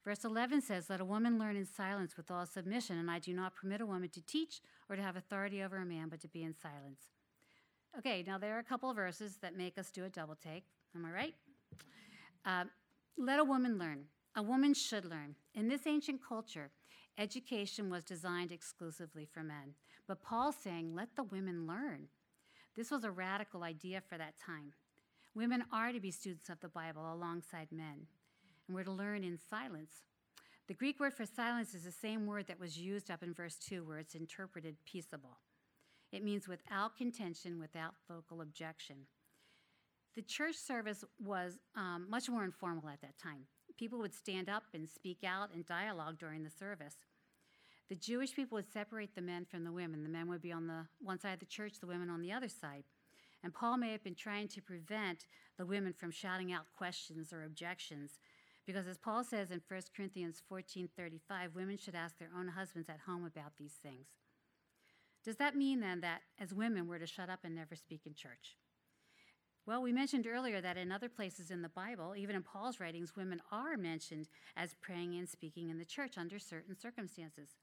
Verse 0.04 0.24
11 0.24 0.62
says, 0.62 0.88
Let 0.88 1.00
a 1.00 1.04
woman 1.04 1.38
learn 1.38 1.56
in 1.56 1.66
silence 1.66 2.16
with 2.16 2.30
all 2.30 2.46
submission, 2.46 2.98
and 2.98 3.10
I 3.10 3.18
do 3.18 3.34
not 3.34 3.54
permit 3.54 3.80
a 3.80 3.86
woman 3.86 4.08
to 4.10 4.22
teach 4.24 4.60
or 4.88 4.96
to 4.96 5.02
have 5.02 5.16
authority 5.16 5.62
over 5.62 5.76
a 5.76 5.84
man, 5.84 6.08
but 6.08 6.20
to 6.20 6.28
be 6.28 6.42
in 6.42 6.54
silence. 6.54 7.10
Okay, 7.98 8.24
now 8.26 8.38
there 8.38 8.56
are 8.56 8.60
a 8.60 8.64
couple 8.64 8.88
of 8.88 8.96
verses 8.96 9.38
that 9.42 9.56
make 9.56 9.76
us 9.76 9.90
do 9.90 10.04
a 10.04 10.08
double 10.08 10.36
take. 10.36 10.64
Am 10.94 11.04
I 11.04 11.10
right? 11.10 11.34
Uh, 12.46 12.64
let 13.18 13.38
a 13.38 13.44
woman 13.44 13.78
learn. 13.78 14.04
A 14.36 14.42
woman 14.42 14.74
should 14.74 15.04
learn. 15.04 15.34
In 15.54 15.68
this 15.68 15.86
ancient 15.86 16.20
culture, 16.26 16.70
education 17.18 17.90
was 17.90 18.04
designed 18.04 18.52
exclusively 18.52 19.26
for 19.26 19.42
men. 19.42 19.74
But 20.06 20.22
Paul's 20.22 20.56
saying, 20.56 20.94
let 20.94 21.14
the 21.16 21.24
women 21.24 21.66
learn. 21.66 22.08
This 22.76 22.90
was 22.90 23.04
a 23.04 23.10
radical 23.10 23.64
idea 23.64 24.00
for 24.00 24.16
that 24.16 24.38
time. 24.38 24.72
Women 25.34 25.64
are 25.72 25.92
to 25.92 26.00
be 26.00 26.10
students 26.10 26.48
of 26.48 26.60
the 26.60 26.68
Bible 26.68 27.12
alongside 27.12 27.68
men, 27.70 28.06
and 28.70 28.76
we're 28.76 28.84
to 28.84 28.92
learn 28.92 29.24
in 29.24 29.36
silence. 29.36 30.04
The 30.68 30.74
Greek 30.74 31.00
word 31.00 31.12
for 31.12 31.26
silence 31.26 31.74
is 31.74 31.82
the 31.82 31.90
same 31.90 32.24
word 32.24 32.46
that 32.46 32.60
was 32.60 32.78
used 32.78 33.10
up 33.10 33.24
in 33.24 33.34
verse 33.34 33.56
2, 33.56 33.82
where 33.82 33.98
it's 33.98 34.14
interpreted 34.14 34.76
peaceable. 34.84 35.38
It 36.12 36.22
means 36.22 36.46
without 36.46 36.96
contention, 36.96 37.58
without 37.58 37.94
vocal 38.08 38.40
objection. 38.40 38.98
The 40.14 40.22
church 40.22 40.54
service 40.54 41.04
was 41.20 41.58
um, 41.74 42.06
much 42.08 42.30
more 42.30 42.44
informal 42.44 42.88
at 42.88 43.00
that 43.00 43.18
time. 43.18 43.46
People 43.76 43.98
would 43.98 44.14
stand 44.14 44.48
up 44.48 44.62
and 44.72 44.88
speak 44.88 45.24
out 45.26 45.52
and 45.52 45.66
dialogue 45.66 46.20
during 46.20 46.44
the 46.44 46.50
service. 46.50 46.94
The 47.88 47.96
Jewish 47.96 48.36
people 48.36 48.54
would 48.54 48.72
separate 48.72 49.16
the 49.16 49.20
men 49.20 49.44
from 49.44 49.64
the 49.64 49.72
women. 49.72 50.04
The 50.04 50.08
men 50.08 50.28
would 50.28 50.42
be 50.42 50.52
on 50.52 50.68
the 50.68 50.86
one 51.00 51.18
side 51.18 51.32
of 51.32 51.40
the 51.40 51.46
church, 51.46 51.80
the 51.80 51.88
women 51.88 52.08
on 52.08 52.20
the 52.20 52.30
other 52.30 52.48
side. 52.48 52.84
And 53.42 53.54
Paul 53.54 53.78
may 53.78 53.90
have 53.90 54.04
been 54.04 54.14
trying 54.14 54.48
to 54.48 54.62
prevent 54.62 55.26
the 55.56 55.66
women 55.66 55.92
from 55.92 56.10
shouting 56.10 56.52
out 56.52 56.66
questions 56.76 57.32
or 57.32 57.42
objections. 57.42 58.18
Because 58.66 58.86
as 58.86 58.98
Paul 58.98 59.24
says 59.24 59.50
in 59.50 59.60
1 59.66 59.82
Corinthians 59.96 60.42
14:35, 60.50 61.54
women 61.54 61.76
should 61.76 61.94
ask 61.94 62.18
their 62.18 62.30
own 62.36 62.48
husbands 62.48 62.88
at 62.88 63.00
home 63.00 63.24
about 63.24 63.56
these 63.58 63.74
things. 63.74 64.08
Does 65.24 65.36
that 65.36 65.56
mean 65.56 65.80
then 65.80 66.00
that 66.00 66.22
as 66.38 66.54
women 66.54 66.86
we're 66.86 66.98
to 66.98 67.06
shut 67.06 67.28
up 67.28 67.40
and 67.44 67.54
never 67.54 67.74
speak 67.74 68.06
in 68.06 68.14
church? 68.14 68.56
Well, 69.66 69.82
we 69.82 69.92
mentioned 69.92 70.26
earlier 70.26 70.60
that 70.60 70.78
in 70.78 70.90
other 70.90 71.08
places 71.08 71.50
in 71.50 71.62
the 71.62 71.68
Bible, 71.68 72.16
even 72.16 72.34
in 72.34 72.42
Paul's 72.42 72.80
writings, 72.80 73.14
women 73.14 73.42
are 73.52 73.76
mentioned 73.76 74.28
as 74.56 74.74
praying 74.80 75.14
and 75.16 75.28
speaking 75.28 75.68
in 75.68 75.78
the 75.78 75.84
church 75.84 76.16
under 76.16 76.38
certain 76.38 76.74
circumstances. 76.74 77.56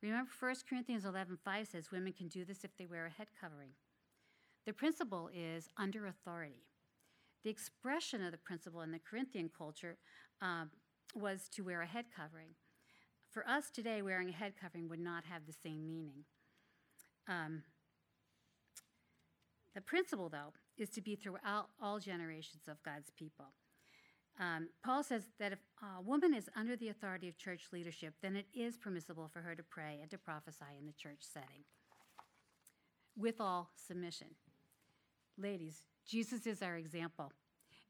Remember 0.00 0.30
1 0.38 0.54
Corinthians 0.68 1.04
11:5 1.04 1.66
says 1.66 1.90
women 1.90 2.12
can 2.12 2.28
do 2.28 2.44
this 2.44 2.64
if 2.64 2.76
they 2.76 2.86
wear 2.86 3.06
a 3.06 3.10
head 3.10 3.28
covering. 3.40 3.74
The 4.64 4.72
principle 4.72 5.28
is 5.34 5.68
under 5.76 6.06
authority. 6.06 6.64
The 7.44 7.50
expression 7.50 8.24
of 8.24 8.32
the 8.32 8.38
principle 8.38 8.80
in 8.80 8.90
the 8.90 8.98
Corinthian 8.98 9.50
culture 9.56 9.98
um, 10.40 10.70
was 11.14 11.48
to 11.50 11.62
wear 11.62 11.82
a 11.82 11.86
head 11.86 12.06
covering. 12.14 12.54
For 13.30 13.46
us 13.46 13.70
today, 13.70 14.00
wearing 14.00 14.30
a 14.30 14.32
head 14.32 14.54
covering 14.58 14.88
would 14.88 15.00
not 15.00 15.24
have 15.24 15.42
the 15.46 15.52
same 15.52 15.86
meaning. 15.86 16.24
Um, 17.28 17.62
the 19.74 19.80
principle, 19.80 20.28
though, 20.28 20.54
is 20.78 20.88
to 20.90 21.02
be 21.02 21.16
throughout 21.16 21.68
all 21.82 21.98
generations 21.98 22.62
of 22.68 22.82
God's 22.82 23.10
people. 23.10 23.46
Um, 24.40 24.68
Paul 24.84 25.02
says 25.02 25.24
that 25.38 25.52
if 25.52 25.58
a 25.82 26.00
woman 26.00 26.34
is 26.34 26.48
under 26.56 26.76
the 26.76 26.88
authority 26.88 27.28
of 27.28 27.36
church 27.36 27.66
leadership, 27.72 28.14
then 28.22 28.36
it 28.36 28.46
is 28.54 28.76
permissible 28.76 29.28
for 29.32 29.40
her 29.40 29.54
to 29.54 29.62
pray 29.62 29.98
and 30.00 30.10
to 30.10 30.18
prophesy 30.18 30.64
in 30.78 30.86
the 30.86 30.92
church 30.92 31.20
setting 31.20 31.64
with 33.16 33.40
all 33.40 33.70
submission. 33.76 34.28
Ladies, 35.38 35.82
Jesus 36.06 36.46
is 36.46 36.62
our 36.62 36.76
example. 36.76 37.32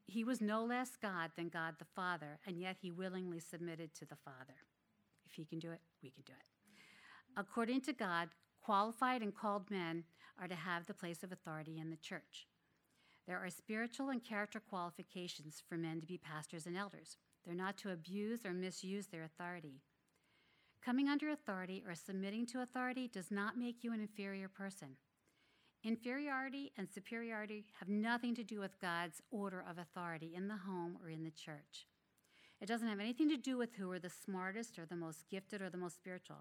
He 0.05 0.23
was 0.23 0.39
no 0.39 0.63
less 0.63 0.91
God 1.01 1.31
than 1.35 1.49
God 1.49 1.75
the 1.79 1.85
Father, 1.85 2.39
and 2.45 2.59
yet 2.59 2.77
he 2.81 2.91
willingly 2.91 3.39
submitted 3.39 3.93
to 3.95 4.05
the 4.05 4.15
Father. 4.15 4.55
If 5.25 5.33
he 5.33 5.45
can 5.45 5.59
do 5.59 5.71
it, 5.71 5.81
we 6.03 6.11
can 6.11 6.23
do 6.25 6.33
it. 6.33 6.45
According 7.37 7.81
to 7.81 7.93
God, 7.93 8.29
qualified 8.61 9.21
and 9.21 9.35
called 9.35 9.69
men 9.69 10.03
are 10.39 10.47
to 10.47 10.55
have 10.55 10.85
the 10.85 10.93
place 10.93 11.23
of 11.23 11.31
authority 11.31 11.79
in 11.79 11.89
the 11.89 11.97
church. 11.97 12.47
There 13.27 13.39
are 13.39 13.49
spiritual 13.49 14.09
and 14.09 14.23
character 14.23 14.59
qualifications 14.59 15.63
for 15.67 15.75
men 15.75 15.99
to 15.99 16.07
be 16.07 16.17
pastors 16.17 16.67
and 16.67 16.77
elders. 16.77 17.17
They're 17.43 17.55
not 17.55 17.77
to 17.79 17.91
abuse 17.91 18.45
or 18.45 18.53
misuse 18.53 19.07
their 19.07 19.23
authority. 19.23 19.81
Coming 20.83 21.09
under 21.09 21.31
authority 21.31 21.83
or 21.87 21.95
submitting 21.95 22.45
to 22.47 22.61
authority 22.61 23.07
does 23.07 23.31
not 23.31 23.57
make 23.57 23.83
you 23.83 23.91
an 23.91 24.01
inferior 24.01 24.47
person. 24.47 24.97
Inferiority 25.85 26.71
and 26.77 26.89
superiority 26.89 27.63
have 27.79 27.87
nothing 27.87 28.33
to 28.33 28.43
do 28.43 28.59
with 28.59 28.81
God's 28.81 29.21
order 29.29 29.63
of 29.69 29.77
authority 29.77 30.33
in 30.35 30.47
the 30.47 30.57
home 30.57 30.97
or 31.03 31.11
in 31.11 31.23
the 31.23 31.29
church. 31.29 31.85
It 32.59 32.65
doesn't 32.65 32.87
have 32.87 32.99
anything 32.99 33.29
to 33.29 33.37
do 33.37 33.55
with 33.55 33.75
who 33.75 33.91
are 33.91 33.99
the 33.99 34.09
smartest 34.09 34.79
or 34.79 34.87
the 34.87 34.95
most 34.95 35.29
gifted 35.29 35.61
or 35.61 35.69
the 35.69 35.77
most 35.77 35.95
spiritual. 35.95 36.37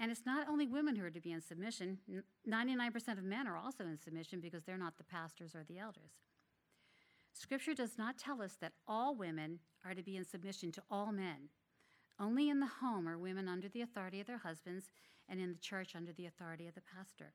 And 0.00 0.10
it's 0.10 0.26
not 0.26 0.48
only 0.48 0.66
women 0.66 0.96
who 0.96 1.04
are 1.04 1.10
to 1.10 1.20
be 1.20 1.30
in 1.30 1.40
submission. 1.40 1.98
99% 2.50 3.18
of 3.18 3.22
men 3.22 3.46
are 3.46 3.56
also 3.56 3.84
in 3.84 3.96
submission 3.96 4.40
because 4.40 4.64
they're 4.64 4.76
not 4.76 4.98
the 4.98 5.04
pastors 5.04 5.54
or 5.54 5.62
the 5.62 5.78
elders. 5.78 6.10
Scripture 7.32 7.74
does 7.74 7.96
not 7.96 8.18
tell 8.18 8.42
us 8.42 8.56
that 8.60 8.72
all 8.88 9.14
women 9.14 9.60
are 9.84 9.94
to 9.94 10.02
be 10.02 10.16
in 10.16 10.24
submission 10.24 10.72
to 10.72 10.82
all 10.90 11.12
men. 11.12 11.50
Only 12.18 12.48
in 12.48 12.58
the 12.58 12.66
home 12.66 13.08
are 13.08 13.16
women 13.16 13.46
under 13.46 13.68
the 13.68 13.82
authority 13.82 14.20
of 14.20 14.26
their 14.26 14.38
husbands, 14.38 14.86
and 15.28 15.40
in 15.40 15.52
the 15.52 15.58
church 15.58 15.94
under 15.94 16.12
the 16.12 16.26
authority 16.26 16.66
of 16.66 16.74
the 16.74 16.80
pastor. 16.80 17.34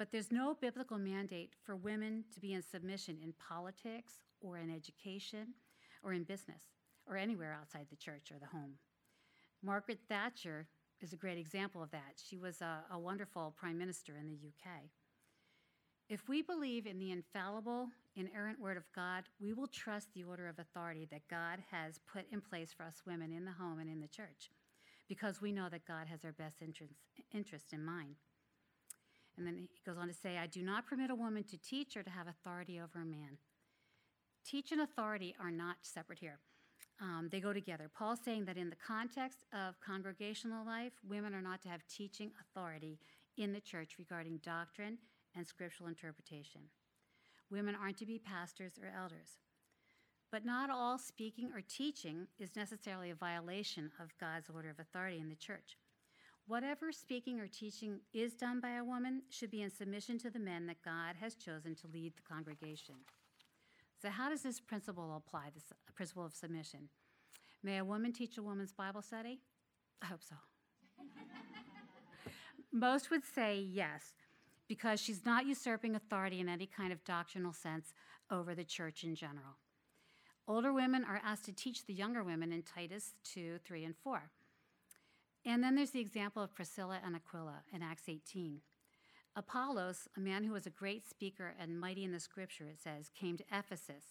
But 0.00 0.12
there's 0.12 0.32
no 0.32 0.56
biblical 0.58 0.96
mandate 0.96 1.52
for 1.62 1.76
women 1.76 2.24
to 2.32 2.40
be 2.40 2.54
in 2.54 2.62
submission 2.62 3.18
in 3.22 3.34
politics 3.34 4.14
or 4.40 4.56
in 4.56 4.74
education 4.74 5.48
or 6.02 6.14
in 6.14 6.24
business 6.24 6.62
or 7.06 7.18
anywhere 7.18 7.52
outside 7.52 7.88
the 7.90 7.96
church 7.96 8.32
or 8.32 8.38
the 8.38 8.46
home. 8.46 8.76
Margaret 9.62 9.98
Thatcher 10.08 10.66
is 11.02 11.12
a 11.12 11.18
great 11.18 11.36
example 11.36 11.82
of 11.82 11.90
that. 11.90 12.14
She 12.16 12.38
was 12.38 12.62
a, 12.62 12.78
a 12.90 12.98
wonderful 12.98 13.54
prime 13.58 13.76
minister 13.76 14.16
in 14.18 14.26
the 14.26 14.38
UK. 14.48 14.84
If 16.08 16.26
we 16.30 16.40
believe 16.40 16.86
in 16.86 16.98
the 16.98 17.10
infallible, 17.10 17.90
inerrant 18.16 18.58
word 18.58 18.78
of 18.78 18.90
God, 18.96 19.24
we 19.38 19.52
will 19.52 19.66
trust 19.66 20.08
the 20.14 20.24
order 20.24 20.48
of 20.48 20.58
authority 20.58 21.06
that 21.10 21.28
God 21.28 21.58
has 21.70 22.00
put 22.10 22.24
in 22.32 22.40
place 22.40 22.72
for 22.72 22.84
us 22.84 23.02
women 23.06 23.32
in 23.32 23.44
the 23.44 23.52
home 23.52 23.78
and 23.78 23.90
in 23.90 24.00
the 24.00 24.08
church 24.08 24.50
because 25.10 25.42
we 25.42 25.52
know 25.52 25.68
that 25.68 25.86
God 25.86 26.06
has 26.06 26.24
our 26.24 26.32
best 26.32 26.62
interest, 26.62 26.94
interest 27.34 27.74
in 27.74 27.84
mind. 27.84 28.16
And 29.36 29.46
then 29.46 29.56
he 29.56 29.68
goes 29.86 29.96
on 29.96 30.08
to 30.08 30.14
say, 30.14 30.38
I 30.38 30.46
do 30.46 30.62
not 30.62 30.86
permit 30.86 31.10
a 31.10 31.14
woman 31.14 31.44
to 31.44 31.58
teach 31.58 31.96
or 31.96 32.02
to 32.02 32.10
have 32.10 32.26
authority 32.26 32.80
over 32.80 33.00
a 33.00 33.06
man. 33.06 33.38
Teach 34.44 34.72
and 34.72 34.80
authority 34.80 35.34
are 35.40 35.50
not 35.50 35.76
separate 35.82 36.18
here. 36.18 36.38
Um, 37.00 37.28
they 37.30 37.40
go 37.40 37.52
together. 37.52 37.90
Paul's 37.96 38.20
saying 38.22 38.44
that 38.44 38.58
in 38.58 38.68
the 38.68 38.76
context 38.76 39.44
of 39.54 39.80
congregational 39.80 40.66
life, 40.66 40.92
women 41.08 41.34
are 41.34 41.40
not 41.40 41.62
to 41.62 41.68
have 41.68 41.80
teaching 41.88 42.30
authority 42.40 42.98
in 43.38 43.52
the 43.52 43.60
church 43.60 43.96
regarding 43.98 44.38
doctrine 44.44 44.98
and 45.34 45.46
scriptural 45.46 45.88
interpretation. 45.88 46.60
Women 47.50 47.74
aren't 47.80 47.96
to 47.98 48.06
be 48.06 48.18
pastors 48.18 48.78
or 48.78 48.92
elders. 48.94 49.38
But 50.30 50.44
not 50.44 50.70
all 50.70 50.98
speaking 50.98 51.50
or 51.54 51.60
teaching 51.60 52.28
is 52.38 52.54
necessarily 52.54 53.10
a 53.10 53.14
violation 53.14 53.90
of 54.00 54.16
God's 54.20 54.48
order 54.54 54.70
of 54.70 54.78
authority 54.78 55.18
in 55.18 55.28
the 55.28 55.34
church. 55.34 55.76
Whatever 56.50 56.90
speaking 56.90 57.38
or 57.38 57.46
teaching 57.46 58.00
is 58.12 58.34
done 58.34 58.58
by 58.58 58.70
a 58.70 58.82
woman 58.82 59.22
should 59.30 59.52
be 59.52 59.62
in 59.62 59.70
submission 59.70 60.18
to 60.18 60.30
the 60.30 60.40
men 60.40 60.66
that 60.66 60.82
God 60.84 61.14
has 61.20 61.36
chosen 61.36 61.76
to 61.76 61.86
lead 61.86 62.14
the 62.16 62.28
congregation. 62.28 62.96
So, 64.02 64.08
how 64.08 64.28
does 64.28 64.42
this 64.42 64.58
principle 64.58 65.14
apply, 65.16 65.50
this 65.54 65.72
principle 65.94 66.26
of 66.26 66.34
submission? 66.34 66.88
May 67.62 67.78
a 67.78 67.84
woman 67.84 68.12
teach 68.12 68.36
a 68.36 68.42
woman's 68.42 68.72
Bible 68.72 69.00
study? 69.00 69.38
I 70.02 70.06
hope 70.06 70.24
so. 70.28 70.34
Most 72.72 73.12
would 73.12 73.22
say 73.24 73.60
yes, 73.60 74.14
because 74.66 75.00
she's 75.00 75.24
not 75.24 75.46
usurping 75.46 75.94
authority 75.94 76.40
in 76.40 76.48
any 76.48 76.66
kind 76.66 76.92
of 76.92 77.04
doctrinal 77.04 77.52
sense 77.52 77.94
over 78.28 78.56
the 78.56 78.64
church 78.64 79.04
in 79.04 79.14
general. 79.14 79.54
Older 80.48 80.72
women 80.72 81.04
are 81.04 81.22
asked 81.24 81.44
to 81.44 81.52
teach 81.52 81.86
the 81.86 81.94
younger 81.94 82.24
women 82.24 82.50
in 82.50 82.64
Titus 82.64 83.12
2, 83.22 83.60
3, 83.64 83.84
and 83.84 83.94
4. 84.02 84.32
And 85.44 85.64
then 85.64 85.74
there's 85.74 85.90
the 85.90 86.00
example 86.00 86.42
of 86.42 86.54
Priscilla 86.54 86.98
and 87.04 87.16
Aquila 87.16 87.62
in 87.72 87.82
Acts 87.82 88.08
18. 88.08 88.60
Apollos, 89.36 90.08
a 90.16 90.20
man 90.20 90.44
who 90.44 90.52
was 90.52 90.66
a 90.66 90.70
great 90.70 91.08
speaker 91.08 91.54
and 91.58 91.80
mighty 91.80 92.04
in 92.04 92.12
the 92.12 92.20
scripture, 92.20 92.64
it 92.64 92.80
says, 92.80 93.10
came 93.18 93.36
to 93.36 93.44
Ephesus. 93.52 94.04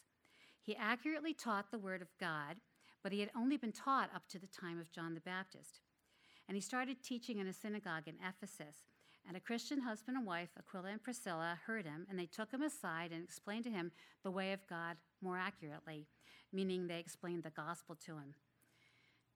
He 0.61 0.75
accurately 0.75 1.33
taught 1.33 1.71
the 1.71 1.77
word 1.77 2.01
of 2.01 2.07
God, 2.19 2.57
but 3.03 3.11
he 3.11 3.19
had 3.19 3.29
only 3.35 3.57
been 3.57 3.71
taught 3.71 4.09
up 4.15 4.27
to 4.29 4.39
the 4.39 4.47
time 4.47 4.79
of 4.79 4.91
John 4.91 5.13
the 5.13 5.19
Baptist. 5.19 5.81
And 6.47 6.55
he 6.55 6.61
started 6.61 7.03
teaching 7.03 7.37
in 7.37 7.47
a 7.47 7.53
synagogue 7.53 8.07
in 8.07 8.15
Ephesus. 8.27 8.75
And 9.27 9.37
a 9.37 9.41
Christian 9.41 9.81
husband 9.81 10.17
and 10.17 10.25
wife, 10.25 10.49
Aquila 10.57 10.89
and 10.89 11.03
Priscilla, 11.03 11.59
heard 11.67 11.85
him, 11.85 12.07
and 12.09 12.17
they 12.17 12.25
took 12.25 12.51
him 12.51 12.63
aside 12.63 13.11
and 13.11 13.23
explained 13.23 13.65
to 13.65 13.69
him 13.69 13.91
the 14.23 14.31
way 14.31 14.53
of 14.53 14.65
God 14.67 14.97
more 15.21 15.37
accurately, 15.37 16.07
meaning 16.51 16.87
they 16.87 16.99
explained 16.99 17.43
the 17.43 17.51
gospel 17.51 17.95
to 18.05 18.13
him. 18.13 18.33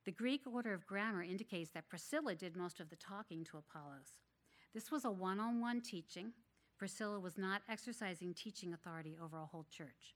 The 0.05 0.11
Greek 0.11 0.41
order 0.45 0.73
of 0.73 0.85
grammar 0.85 1.23
indicates 1.23 1.71
that 1.71 1.87
Priscilla 1.87 2.35
did 2.35 2.57
most 2.57 2.81
of 2.81 2.89
the 2.89 2.95
talking 2.97 3.45
to 3.45 3.57
Apollos. 3.57 4.19
This 4.73 4.91
was 4.91 5.05
a 5.05 5.11
one 5.11 5.39
on 5.39 5.61
one 5.61 5.79
teaching. 5.81 6.33
Priscilla 6.77 7.19
was 7.19 7.37
not 7.37 7.61
exercising 7.69 8.33
teaching 8.33 8.73
authority 8.73 9.17
over 9.23 9.37
a 9.37 9.45
whole 9.45 9.65
church. 9.71 10.15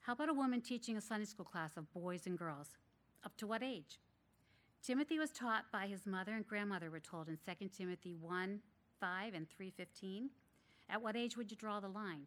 How 0.00 0.12
about 0.12 0.28
a 0.28 0.34
woman 0.34 0.60
teaching 0.60 0.96
a 0.96 1.00
Sunday 1.00 1.26
school 1.26 1.44
class 1.44 1.76
of 1.76 1.92
boys 1.92 2.26
and 2.26 2.38
girls? 2.38 2.76
Up 3.24 3.36
to 3.38 3.48
what 3.48 3.64
age? 3.64 3.98
Timothy 4.80 5.18
was 5.18 5.30
taught 5.30 5.64
by 5.72 5.88
his 5.88 6.06
mother 6.06 6.34
and 6.34 6.46
grandmother, 6.46 6.90
we're 6.90 7.00
told 7.00 7.28
in 7.28 7.36
2 7.36 7.68
Timothy 7.68 8.14
1 8.14 8.60
5 9.00 9.34
and 9.34 9.48
3:15. 9.48 10.30
At 10.88 11.02
what 11.02 11.16
age 11.16 11.36
would 11.36 11.50
you 11.50 11.56
draw 11.56 11.80
the 11.80 11.88
line? 11.88 12.26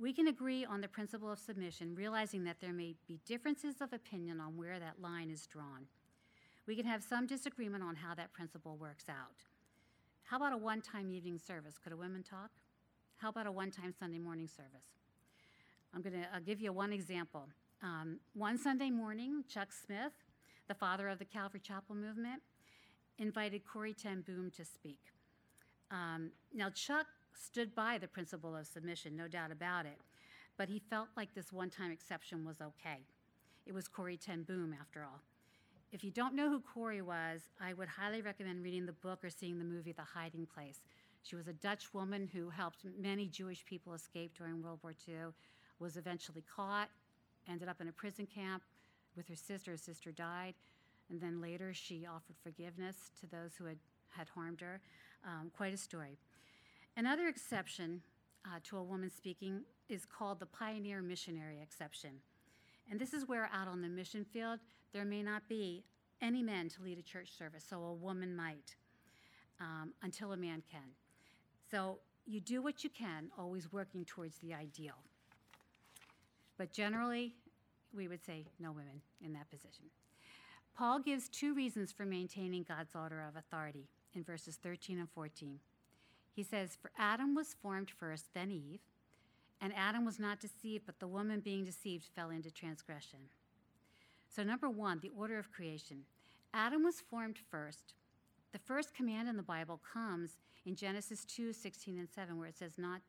We 0.00 0.12
can 0.12 0.26
agree 0.28 0.64
on 0.64 0.80
the 0.80 0.88
principle 0.88 1.30
of 1.30 1.38
submission, 1.38 1.94
realizing 1.94 2.44
that 2.44 2.60
there 2.60 2.72
may 2.72 2.94
be 3.06 3.20
differences 3.24 3.80
of 3.80 3.92
opinion 3.92 4.40
on 4.40 4.56
where 4.56 4.78
that 4.78 5.00
line 5.00 5.30
is 5.30 5.46
drawn. 5.46 5.86
We 6.66 6.76
can 6.76 6.86
have 6.86 7.02
some 7.02 7.26
disagreement 7.26 7.84
on 7.84 7.96
how 7.96 8.14
that 8.14 8.32
principle 8.32 8.76
works 8.76 9.04
out. 9.08 9.44
How 10.24 10.38
about 10.38 10.52
a 10.52 10.56
one 10.56 10.80
time 10.80 11.10
evening 11.10 11.38
service? 11.38 11.78
Could 11.82 11.92
a 11.92 11.96
woman 11.96 12.22
talk? 12.22 12.50
How 13.16 13.28
about 13.28 13.46
a 13.46 13.52
one 13.52 13.70
time 13.70 13.92
Sunday 13.96 14.18
morning 14.18 14.48
service? 14.48 14.86
I'm 15.94 16.02
going 16.02 16.14
to 16.14 16.40
give 16.40 16.60
you 16.60 16.72
one 16.72 16.92
example. 16.92 17.48
Um, 17.82 18.18
one 18.34 18.58
Sunday 18.58 18.90
morning, 18.90 19.44
Chuck 19.48 19.68
Smith, 19.72 20.12
the 20.68 20.74
father 20.74 21.08
of 21.08 21.18
the 21.18 21.24
Calvary 21.24 21.60
Chapel 21.60 21.94
movement, 21.94 22.42
invited 23.18 23.62
Corrie 23.70 23.92
ten 23.92 24.22
Boom 24.22 24.50
to 24.56 24.64
speak. 24.64 25.00
Um, 25.90 26.30
now, 26.54 26.70
Chuck 26.70 27.06
stood 27.34 27.74
by 27.74 27.98
the 27.98 28.08
principle 28.08 28.56
of 28.56 28.66
submission, 28.66 29.16
no 29.16 29.28
doubt 29.28 29.50
about 29.50 29.86
it, 29.86 29.98
but 30.56 30.68
he 30.68 30.78
felt 30.78 31.08
like 31.16 31.34
this 31.34 31.52
one 31.52 31.70
time 31.70 31.90
exception 31.90 32.44
was 32.44 32.60
okay. 32.60 33.00
It 33.66 33.74
was 33.74 33.88
Corrie 33.88 34.16
ten 34.16 34.42
Boom, 34.42 34.74
after 34.78 35.02
all. 35.02 35.20
If 35.92 36.02
you 36.02 36.10
don't 36.10 36.34
know 36.34 36.48
who 36.48 36.60
Corrie 36.60 37.02
was, 37.02 37.42
I 37.60 37.74
would 37.74 37.88
highly 37.88 38.22
recommend 38.22 38.64
reading 38.64 38.86
the 38.86 38.92
book 38.92 39.22
or 39.22 39.30
seeing 39.30 39.58
the 39.58 39.64
movie 39.64 39.92
The 39.92 40.02
Hiding 40.02 40.46
Place. 40.46 40.80
She 41.22 41.36
was 41.36 41.48
a 41.48 41.52
Dutch 41.52 41.92
woman 41.92 42.28
who 42.32 42.48
helped 42.48 42.84
many 42.98 43.26
Jewish 43.26 43.64
people 43.64 43.92
escape 43.92 44.36
during 44.36 44.62
World 44.62 44.80
War 44.82 44.94
II, 45.06 45.32
was 45.78 45.96
eventually 45.96 46.42
caught, 46.42 46.88
ended 47.48 47.68
up 47.68 47.80
in 47.80 47.88
a 47.88 47.92
prison 47.92 48.26
camp 48.26 48.62
with 49.16 49.28
her 49.28 49.36
sister. 49.36 49.72
Her 49.72 49.76
sister 49.76 50.10
died, 50.10 50.54
and 51.10 51.20
then 51.20 51.40
later 51.40 51.74
she 51.74 52.06
offered 52.06 52.36
forgiveness 52.42 53.10
to 53.20 53.26
those 53.26 53.54
who 53.56 53.66
had, 53.66 53.78
had 54.10 54.28
harmed 54.28 54.60
her. 54.60 54.80
Um, 55.24 55.50
quite 55.54 55.74
a 55.74 55.76
story. 55.76 56.18
Another 56.96 57.28
exception 57.28 58.02
uh, 58.44 58.58
to 58.64 58.76
a 58.76 58.82
woman 58.82 59.10
speaking 59.10 59.62
is 59.88 60.04
called 60.04 60.40
the 60.40 60.46
pioneer 60.46 61.02
missionary 61.02 61.58
exception. 61.62 62.10
And 62.90 63.00
this 63.00 63.14
is 63.14 63.26
where 63.26 63.48
out 63.52 63.68
on 63.68 63.80
the 63.80 63.88
mission 63.88 64.24
field, 64.24 64.58
there 64.92 65.04
may 65.04 65.22
not 65.22 65.48
be 65.48 65.84
any 66.20 66.42
men 66.42 66.68
to 66.70 66.82
lead 66.82 66.98
a 66.98 67.02
church 67.02 67.30
service, 67.36 67.64
so 67.68 67.82
a 67.82 67.92
woman 67.92 68.36
might, 68.36 68.76
um, 69.60 69.92
until 70.02 70.32
a 70.32 70.36
man 70.36 70.62
can. 70.70 70.90
So 71.70 71.98
you 72.26 72.40
do 72.40 72.62
what 72.62 72.84
you 72.84 72.90
can, 72.90 73.30
always 73.38 73.72
working 73.72 74.04
towards 74.04 74.36
the 74.38 74.54
ideal. 74.54 74.98
But 76.58 76.72
generally, 76.72 77.34
we 77.94 78.08
would 78.08 78.24
say 78.24 78.44
no 78.60 78.70
women 78.72 79.00
in 79.24 79.32
that 79.32 79.50
position. 79.50 79.86
Paul 80.76 81.00
gives 81.00 81.28
two 81.28 81.54
reasons 81.54 81.92
for 81.92 82.06
maintaining 82.06 82.62
God's 82.62 82.94
order 82.94 83.20
of 83.20 83.36
authority 83.36 83.88
in 84.14 84.22
verses 84.22 84.56
13 84.62 84.98
and 84.98 85.10
14. 85.10 85.58
He 86.34 86.42
says, 86.42 86.76
For 86.80 86.90
Adam 86.98 87.34
was 87.34 87.54
formed 87.60 87.90
first, 87.90 88.26
then 88.34 88.50
Eve. 88.50 88.80
And 89.60 89.72
Adam 89.76 90.04
was 90.04 90.18
not 90.18 90.40
deceived, 90.40 90.86
but 90.86 90.98
the 90.98 91.06
woman 91.06 91.40
being 91.40 91.64
deceived 91.64 92.08
fell 92.16 92.30
into 92.30 92.50
transgression. 92.50 93.20
So, 94.28 94.42
number 94.42 94.68
one, 94.68 94.98
the 95.00 95.12
order 95.16 95.38
of 95.38 95.52
creation. 95.52 96.04
Adam 96.54 96.82
was 96.82 97.00
formed 97.00 97.38
first. 97.50 97.94
The 98.52 98.58
first 98.58 98.94
command 98.94 99.28
in 99.28 99.36
the 99.36 99.42
Bible 99.42 99.80
comes 99.92 100.36
in 100.66 100.74
Genesis 100.74 101.24
2 101.24 101.52
16 101.52 101.98
and 101.98 102.08
7, 102.10 102.38
where 102.38 102.48
it 102.48 102.58
says, 102.58 102.72
Not 102.76 103.02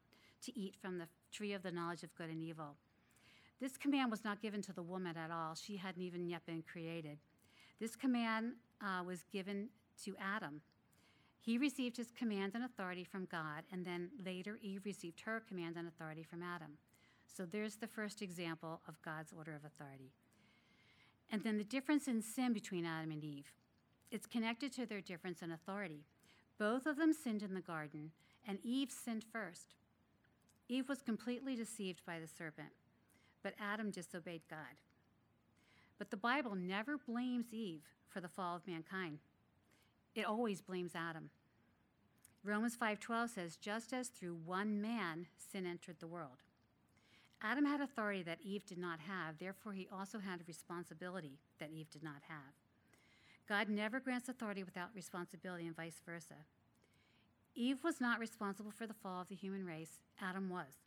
to 0.45 0.57
eat 0.57 0.75
from 0.81 0.97
the 0.97 1.07
tree 1.31 1.53
of 1.53 1.63
the 1.63 1.71
knowledge 1.71 2.03
of 2.03 2.13
good 2.15 2.29
and 2.29 2.43
evil. 2.43 2.75
This 3.59 3.77
command 3.77 4.12
was 4.12 4.23
not 4.23 4.41
given 4.41 4.62
to 4.63 4.73
the 4.73 4.83
woman 4.83 5.15
at 5.17 5.31
all. 5.31 5.55
She 5.55 5.77
hadn't 5.77 6.01
even 6.01 6.27
yet 6.27 6.45
been 6.45 6.62
created. 6.62 7.17
This 7.79 7.95
command 7.95 8.53
uh, 8.81 9.03
was 9.05 9.23
given 9.31 9.69
to 10.03 10.15
Adam. 10.19 10.62
He 11.43 11.58
received 11.58 11.97
his 11.97 12.10
command 12.17 12.53
and 12.56 12.63
authority 12.63 13.03
from 13.03 13.27
God, 13.29 13.63
and 13.69 13.86
then 13.86 14.12
later 14.25 14.58
Eve 14.62 14.86
received 14.86 15.19
her 15.25 15.43
command 15.45 15.75
and 15.75 15.89
authority 15.89 16.23
from 16.23 16.41
Adam. 16.41 16.77
So 17.27 17.45
there's 17.45 17.75
the 17.75 17.88
first 17.88 18.21
example 18.21 18.79
of 18.88 19.01
God's 19.01 19.34
order 19.38 19.53
of 19.53 19.65
authority. 19.65 20.13
And 21.29 21.43
then 21.43 21.58
the 21.58 21.65
difference 21.65 22.08
in 22.08 22.21
sin 22.21 22.53
between 22.53 22.86
Adam 22.86 23.12
and 23.12 23.21
Eve. 23.25 23.51
It's 24.10 24.25
connected 24.25 24.71
to 24.73 24.86
their 24.86 25.01
difference 25.01 25.41
in 25.41 25.51
authority. 25.51 26.06
Both 26.58 26.86
of 26.86 26.95
them 26.95 27.12
sinned 27.12 27.43
in 27.43 27.56
the 27.56 27.60
garden, 27.60 28.12
and 28.47 28.60
Eve 28.63 28.89
sinned 28.89 29.25
first. 29.29 29.75
Eve 30.69 30.88
was 30.88 31.01
completely 31.01 31.58
deceived 31.58 32.06
by 32.06 32.19
the 32.19 32.27
serpent, 32.27 32.69
but 33.43 33.53
Adam 33.60 33.91
disobeyed 33.91 34.43
God. 34.49 34.79
But 35.99 36.10
the 36.10 36.15
Bible 36.15 36.56
never 36.56 36.97
blames 36.97 37.51
Eve 37.51 37.84
for 38.08 38.21
the 38.21 38.29
fall 38.29 38.56
of 38.56 38.65
mankind. 38.65 39.19
It 40.15 40.26
always 40.26 40.62
blames 40.62 40.95
Adam. 40.95 41.30
Romans 42.43 42.76
5:12 42.76 43.30
says 43.30 43.56
just 43.58 43.93
as 43.93 44.10
through 44.10 44.36
one 44.36 44.82
man 44.82 45.28
sin 45.38 45.65
entered 45.65 45.99
the 45.99 46.08
world. 46.08 46.43
Adam 47.41 47.65
had 47.65 47.82
authority 47.82 48.23
that 48.23 48.41
Eve 48.41 48.65
did 48.65 48.78
not 48.78 48.99
have, 49.02 49.38
therefore, 49.38 49.73
he 49.73 49.88
also 49.91 50.19
had 50.19 50.39
a 50.39 50.45
responsibility 50.45 51.39
that 51.60 51.71
Eve 51.71 51.89
did 51.89 52.04
not 52.04 52.21
have. 52.28 52.54
God 53.47 53.67
never 53.67 53.99
grants 53.99 54.30
authority 54.30 54.63
without 54.63 54.95
responsibility, 54.95 55.67
and 55.67 55.76
vice 55.76 56.02
versa. 56.06 56.45
Eve 57.56 57.84
was 57.84 57.99
not 57.99 58.19
responsible 58.19 58.71
for 58.71 58.88
the 58.88 58.93
fall 58.93 59.21
of 59.21 59.28
the 59.28 59.36
human 59.36 59.65
race, 59.65 59.99
Adam 60.21 60.49
was. 60.49 60.80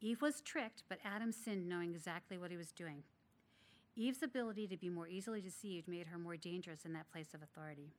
Eve 0.00 0.20
was 0.20 0.40
tricked, 0.40 0.82
but 0.88 0.98
Adam 1.04 1.30
sinned 1.30 1.68
knowing 1.68 1.94
exactly 1.94 2.36
what 2.36 2.50
he 2.50 2.56
was 2.56 2.72
doing. 2.72 3.04
Eve's 3.96 4.22
ability 4.22 4.66
to 4.66 4.76
be 4.76 4.88
more 4.88 5.08
easily 5.08 5.40
deceived 5.40 5.86
made 5.86 6.06
her 6.06 6.18
more 6.18 6.36
dangerous 6.36 6.84
in 6.84 6.92
that 6.94 7.10
place 7.10 7.34
of 7.34 7.42
authority. 7.42 7.92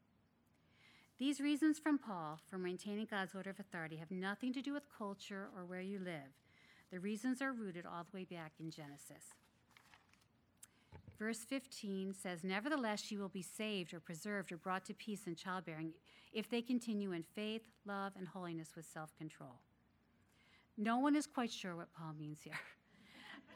These 1.22 1.40
reasons 1.40 1.78
from 1.78 2.00
Paul 2.00 2.40
for 2.50 2.58
maintaining 2.58 3.06
God's 3.06 3.36
order 3.36 3.52
of 3.52 3.60
authority 3.60 3.98
have 3.98 4.10
nothing 4.10 4.52
to 4.54 4.62
do 4.64 4.74
with 4.74 4.82
culture 4.98 5.50
or 5.56 5.66
where 5.66 5.80
you 5.80 6.00
live. 6.00 6.34
The 6.92 7.00
reasons 7.00 7.44
are 7.44 7.54
rooted 7.54 7.86
all 7.86 8.04
the 8.04 8.18
way 8.18 8.24
back 8.24 8.54
in 8.60 8.72
Genesis. 8.72 9.36
Verse 11.20 11.46
15 11.48 12.16
says, 12.16 12.44
Nevertheless, 12.44 13.04
she 13.04 13.18
will 13.18 13.30
be 13.30 13.44
saved 13.44 13.94
or 13.94 14.00
preserved 14.00 14.52
or 14.52 14.58
brought 14.58 14.84
to 14.86 14.96
peace 14.96 15.28
in 15.28 15.36
childbearing 15.36 15.94
if 16.34 16.50
they 16.50 16.60
continue 16.60 17.12
in 17.12 17.22
faith, 17.22 17.62
love, 17.86 18.14
and 18.18 18.28
holiness 18.28 18.70
with 18.76 18.88
self 18.92 19.16
control. 19.16 19.60
No 20.76 20.98
one 20.98 21.16
is 21.16 21.28
quite 21.28 21.52
sure 21.52 21.76
what 21.76 21.94
Paul 21.94 22.16
means 22.18 22.40
here. 22.44 22.60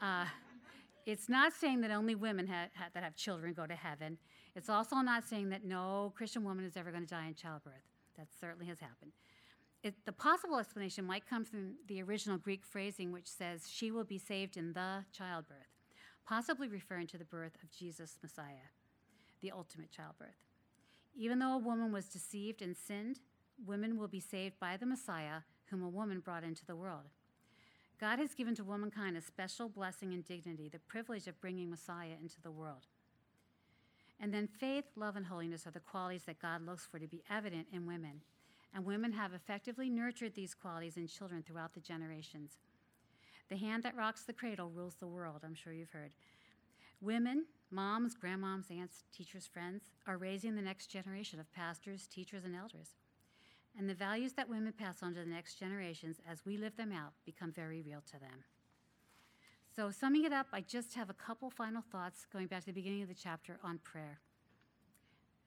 Uh, 0.02 0.26
it's 1.06 1.26
not 1.26 1.54
saying 1.54 1.80
that 1.80 1.90
only 1.90 2.14
women 2.14 2.46
ha- 2.46 2.68
ha- 2.76 2.90
that 2.92 3.02
have 3.02 3.16
children 3.16 3.54
go 3.54 3.66
to 3.66 3.74
heaven. 3.74 4.18
It's 4.56 4.70
also 4.70 4.96
not 4.96 5.28
saying 5.28 5.50
that 5.50 5.66
no 5.66 6.14
Christian 6.16 6.42
woman 6.42 6.64
is 6.64 6.78
ever 6.78 6.90
going 6.90 7.04
to 7.04 7.08
die 7.08 7.26
in 7.26 7.34
childbirth. 7.34 7.74
That 8.16 8.28
certainly 8.40 8.64
has 8.66 8.80
happened. 8.80 9.12
It, 9.82 9.94
the 10.06 10.12
possible 10.12 10.58
explanation 10.58 11.04
might 11.04 11.28
come 11.28 11.44
from 11.44 11.74
the 11.86 12.02
original 12.02 12.38
Greek 12.38 12.64
phrasing, 12.64 13.12
which 13.12 13.28
says, 13.28 13.68
She 13.70 13.90
will 13.90 14.04
be 14.04 14.16
saved 14.16 14.56
in 14.56 14.72
the 14.72 15.04
childbirth, 15.12 15.76
possibly 16.26 16.68
referring 16.68 17.06
to 17.08 17.18
the 17.18 17.24
birth 17.26 17.56
of 17.62 17.70
Jesus 17.70 18.18
Messiah, 18.22 18.72
the 19.42 19.52
ultimate 19.52 19.92
childbirth. 19.92 20.40
Even 21.14 21.38
though 21.38 21.52
a 21.54 21.58
woman 21.58 21.92
was 21.92 22.06
deceived 22.06 22.62
and 22.62 22.74
sinned, 22.74 23.20
women 23.66 23.98
will 23.98 24.08
be 24.08 24.20
saved 24.20 24.58
by 24.58 24.78
the 24.78 24.86
Messiah, 24.86 25.40
whom 25.66 25.82
a 25.82 25.88
woman 25.88 26.20
brought 26.20 26.44
into 26.44 26.64
the 26.64 26.76
world. 26.76 27.10
God 28.00 28.18
has 28.18 28.34
given 28.34 28.54
to 28.54 28.64
womankind 28.64 29.18
a 29.18 29.22
special 29.22 29.68
blessing 29.68 30.14
and 30.14 30.24
dignity, 30.24 30.70
the 30.70 30.78
privilege 30.78 31.26
of 31.26 31.40
bringing 31.42 31.70
Messiah 31.70 32.16
into 32.20 32.40
the 32.40 32.50
world. 32.50 32.86
And 34.20 34.32
then 34.32 34.48
faith, 34.48 34.84
love, 34.96 35.16
and 35.16 35.26
holiness 35.26 35.66
are 35.66 35.72
the 35.72 35.80
qualities 35.80 36.24
that 36.24 36.40
God 36.40 36.64
looks 36.64 36.86
for 36.86 36.98
to 36.98 37.06
be 37.06 37.22
evident 37.30 37.66
in 37.72 37.86
women 37.86 38.22
and 38.76 38.84
women 38.84 39.12
have 39.12 39.32
effectively 39.32 39.88
nurtured 39.88 40.34
these 40.34 40.54
qualities 40.54 40.98
in 40.98 41.06
children 41.06 41.42
throughout 41.42 41.72
the 41.72 41.80
generations. 41.80 42.58
The 43.48 43.56
hand 43.56 43.82
that 43.84 43.96
rocks 43.96 44.24
the 44.24 44.34
cradle 44.34 44.68
rules 44.68 44.96
the 44.96 45.06
world, 45.06 45.40
I'm 45.44 45.54
sure 45.54 45.72
you've 45.72 45.90
heard. 45.90 46.12
Women, 47.00 47.46
moms, 47.70 48.14
grandmoms, 48.14 48.70
aunts, 48.70 49.04
teachers, 49.16 49.46
friends, 49.46 49.84
are 50.06 50.18
raising 50.18 50.54
the 50.54 50.62
next 50.62 50.88
generation 50.88 51.40
of 51.40 51.50
pastors, 51.54 52.06
teachers, 52.06 52.44
and 52.44 52.54
elders. 52.54 52.90
And 53.78 53.88
the 53.88 53.94
values 53.94 54.34
that 54.34 54.48
women 54.48 54.74
pass 54.78 55.02
on 55.02 55.14
to 55.14 55.20
the 55.20 55.26
next 55.26 55.58
generations 55.58 56.18
as 56.30 56.44
we 56.44 56.58
live 56.58 56.76
them 56.76 56.92
out 56.92 57.12
become 57.24 57.52
very 57.52 57.80
real 57.80 58.02
to 58.12 58.18
them. 58.18 58.44
So, 59.76 59.90
summing 59.90 60.24
it 60.24 60.32
up, 60.32 60.46
I 60.54 60.62
just 60.62 60.94
have 60.94 61.10
a 61.10 61.12
couple 61.12 61.50
final 61.50 61.82
thoughts 61.92 62.24
going 62.32 62.46
back 62.46 62.60
to 62.60 62.66
the 62.66 62.72
beginning 62.72 63.02
of 63.02 63.08
the 63.08 63.14
chapter 63.14 63.58
on 63.62 63.78
prayer. 63.84 64.20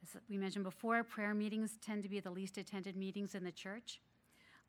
As 0.04 0.22
we 0.30 0.38
mentioned 0.38 0.66
before, 0.66 1.04
prayer 1.04 1.34
meetings 1.34 1.80
tend 1.84 2.04
to 2.04 2.10
be 2.10 2.20
the 2.20 2.30
least 2.30 2.60
attended 2.60 2.96
meetings 2.96 3.34
in 3.34 3.44
the 3.44 3.52
church, 3.52 4.00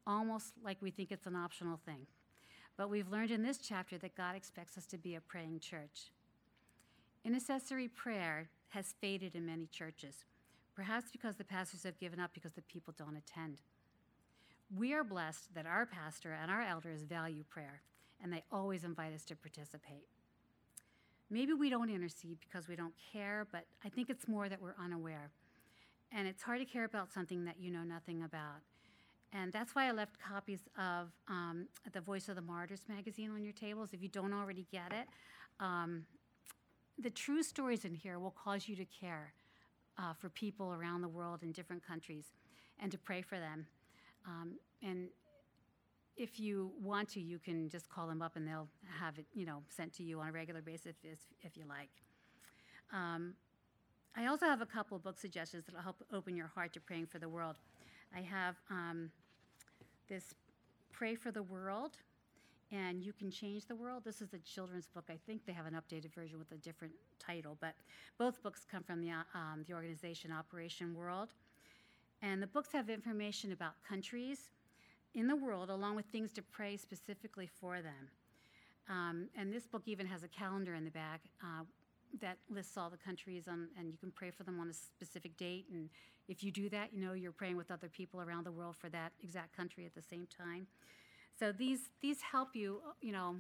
almost 0.07 0.55
like 0.65 0.79
we 0.81 0.91
think 0.91 1.13
it's 1.13 1.27
an 1.27 1.37
optional 1.37 1.79
thing. 1.85 2.07
But 2.79 2.89
we've 2.89 3.11
learned 3.11 3.33
in 3.33 3.43
this 3.43 3.59
chapter 3.59 3.99
that 3.99 4.17
God 4.17 4.35
expects 4.35 4.79
us 4.79 4.87
to 4.87 4.97
be 4.97 5.15
a 5.15 5.21
praying 5.21 5.61
church. 5.61 6.11
Intercessory 7.23 7.89
prayer 7.89 8.49
has 8.71 8.95
faded 8.99 9.37
in 9.37 9.45
many 9.45 9.67
churches, 9.67 10.25
perhaps 10.75 11.11
because 11.13 11.37
the 11.37 11.45
pastors 11.45 11.83
have 11.83 12.01
given 12.01 12.19
up 12.19 12.31
because 12.33 12.53
the 12.53 12.63
people 12.63 12.95
don't 12.97 13.15
attend. 13.15 13.59
We 14.75 14.95
are 14.95 15.05
blessed 15.05 15.53
that 15.55 15.67
our 15.67 15.85
pastor 15.85 16.33
and 16.33 16.51
our 16.51 16.63
elders 16.63 17.03
value 17.03 17.45
prayer, 17.51 17.83
and 18.23 18.33
they 18.33 18.43
always 18.51 18.85
invite 18.85 19.15
us 19.15 19.25
to 19.27 19.37
participate. 19.37 20.07
Maybe 21.31 21.53
we 21.53 21.71
don't 21.71 21.91
intercede 21.91 22.39
because 22.41 22.69
we 22.69 22.77
don't 22.77 22.95
care, 23.13 23.47
but 23.53 23.65
I 23.85 23.89
think 23.89 24.11
it's 24.11 24.27
more 24.27 24.49
that 24.49 24.61
we're 24.61 24.75
unaware. 24.83 25.31
And 26.13 26.27
it's 26.27 26.43
hard 26.43 26.59
to 26.59 26.65
care 26.65 26.85
about 26.85 27.13
something 27.13 27.45
that 27.45 27.61
you 27.61 27.71
know 27.71 27.85
nothing 27.85 28.25
about. 28.25 28.63
And 29.33 29.53
that's 29.53 29.77
why 29.77 29.87
I 29.87 29.93
left 29.93 30.17
copies 30.21 30.61
of 30.77 31.09
um, 31.29 31.67
the 31.93 32.01
Voice 32.01 32.29
of 32.29 32.35
the 32.35 32.43
Martyrs 32.43 32.83
magazine 32.89 33.31
on 33.31 33.45
your 33.45 33.53
tables 33.53 33.91
if 33.93 34.03
you 34.03 34.09
don't 34.09 34.33
already 34.33 34.67
get 34.73 34.93
it. 34.93 35.07
Um, 35.61 36.05
the 36.99 37.11
true 37.11 37.45
stories 37.45 37.85
in 37.85 37.95
here 37.95 38.19
will 38.19 38.33
cause 38.33 38.69
you 38.69 38.75
to 38.75 38.85
care 38.85 39.33
uh, 39.99 40.15
for 40.15 40.29
people 40.31 40.73
around 40.73 41.03
the 41.03 41.09
world 41.09 41.43
in 41.43 41.53
different 41.53 41.87
countries 41.87 42.25
and 42.81 42.91
to 42.91 42.99
pray 42.99 43.23
for 43.23 43.39
them. 43.39 43.67
Um, 44.27 44.55
and 44.83 45.09
if 46.17 46.39
you 46.39 46.71
want 46.83 47.09
to, 47.11 47.21
you 47.21 47.39
can 47.39 47.69
just 47.69 47.89
call 47.89 48.07
them 48.07 48.21
up 48.23 48.37
and 48.37 48.47
they'll 48.47 48.69
have 48.99 49.19
it, 49.19 49.27
you 49.35 49.47
know, 49.47 49.63
sent 49.69 49.93
to 49.95 50.03
you 50.03 50.21
on 50.21 50.29
a 50.29 50.33
regular 50.33 50.61
basis 50.61 50.97
if, 51.03 51.19
if 51.43 51.57
you 51.57 51.65
like. 51.69 51.91
Um, 52.93 53.35
I 54.17 54.27
also 54.27 54.47
have 54.47 54.61
a 54.61 54.67
couple 54.67 54.97
of 54.97 55.03
book 55.03 55.19
suggestions 55.19 55.65
that 55.67 55.75
will 55.75 55.83
help 55.83 55.97
open 56.13 56.37
your 56.37 56.49
heart 56.49 56.73
to 56.75 56.81
praying 56.81 57.07
for 57.07 57.19
the 57.19 57.29
world. 57.29 57.57
I 58.15 58.21
have 58.21 58.57
um, 58.71 59.11
this 60.09 60.35
Pray 60.91 61.15
for 61.15 61.31
the 61.31 61.43
World, 61.43 61.93
and 62.73 63.03
You 63.03 63.13
Can 63.13 63.31
Change 63.31 63.67
the 63.67 63.75
World. 63.75 64.03
This 64.05 64.21
is 64.21 64.35
a 64.35 64.39
children's 64.39 64.87
book. 64.87 65.05
I 65.09 65.19
think 65.27 65.47
they 65.47 65.53
have 65.53 65.67
an 65.67 65.75
updated 65.75 66.13
version 66.15 66.39
with 66.39 66.53
a 66.53 66.57
different 66.57 66.93
title, 67.19 67.57
but 67.61 67.75
both 68.19 68.43
books 68.43 68.67
come 68.71 68.83
from 68.83 69.01
the, 69.01 69.11
um, 69.35 69.65
the 69.67 69.73
organization 69.73 70.31
Operation 70.31 70.95
World. 70.95 71.29
And 72.23 72.43
the 72.43 72.47
books 72.47 72.71
have 72.73 72.91
information 72.91 73.53
about 73.53 73.73
countries 73.89 74.51
in 75.15 75.27
the 75.27 75.37
world, 75.37 75.71
along 75.71 75.97
with 75.97 76.07
things 76.07 76.33
to 76.33 76.43
pray 76.43 76.77
specifically 76.77 77.49
for 77.61 77.83
them. 77.83 78.11
Um, 78.89 79.29
and 79.37 79.53
this 79.53 79.67
book 79.67 79.83
even 79.87 80.07
has 80.07 80.23
a 80.23 80.29
calendar 80.29 80.75
in 80.75 80.85
the 80.85 80.91
back 80.91 81.21
uh, 81.43 81.65
that 82.21 82.39
lists 82.49 82.77
all 82.77 82.91
the 82.91 82.97
countries, 82.97 83.47
on, 83.49 83.69
and 83.79 83.93
you 83.93 83.99
can 83.99 84.11
pray 84.11 84.31
for 84.31 84.43
them 84.43 84.59
on 84.59 84.69
a 84.69 84.73
specific 84.73 85.37
date. 85.37 85.67
And 85.73 85.89
if 86.29 86.43
you 86.43 86.51
do 86.51 86.69
that, 86.71 86.93
you 86.93 87.01
know 87.01 87.13
you're 87.13 87.33
praying 87.33 87.57
with 87.57 87.71
other 87.71 87.89
people 87.89 88.21
around 88.21 88.45
the 88.47 88.53
world 88.53 88.77
for 88.77 88.89
that 88.91 89.13
exact 89.23 89.57
country 89.57 89.87
at 89.87 89.95
the 89.95 90.03
same 90.03 90.27
time. 90.27 90.67
So 91.39 91.53
these 91.53 91.91
these 92.03 92.21
help 92.21 92.55
you. 92.55 92.81
You 93.01 93.13
know, 93.13 93.37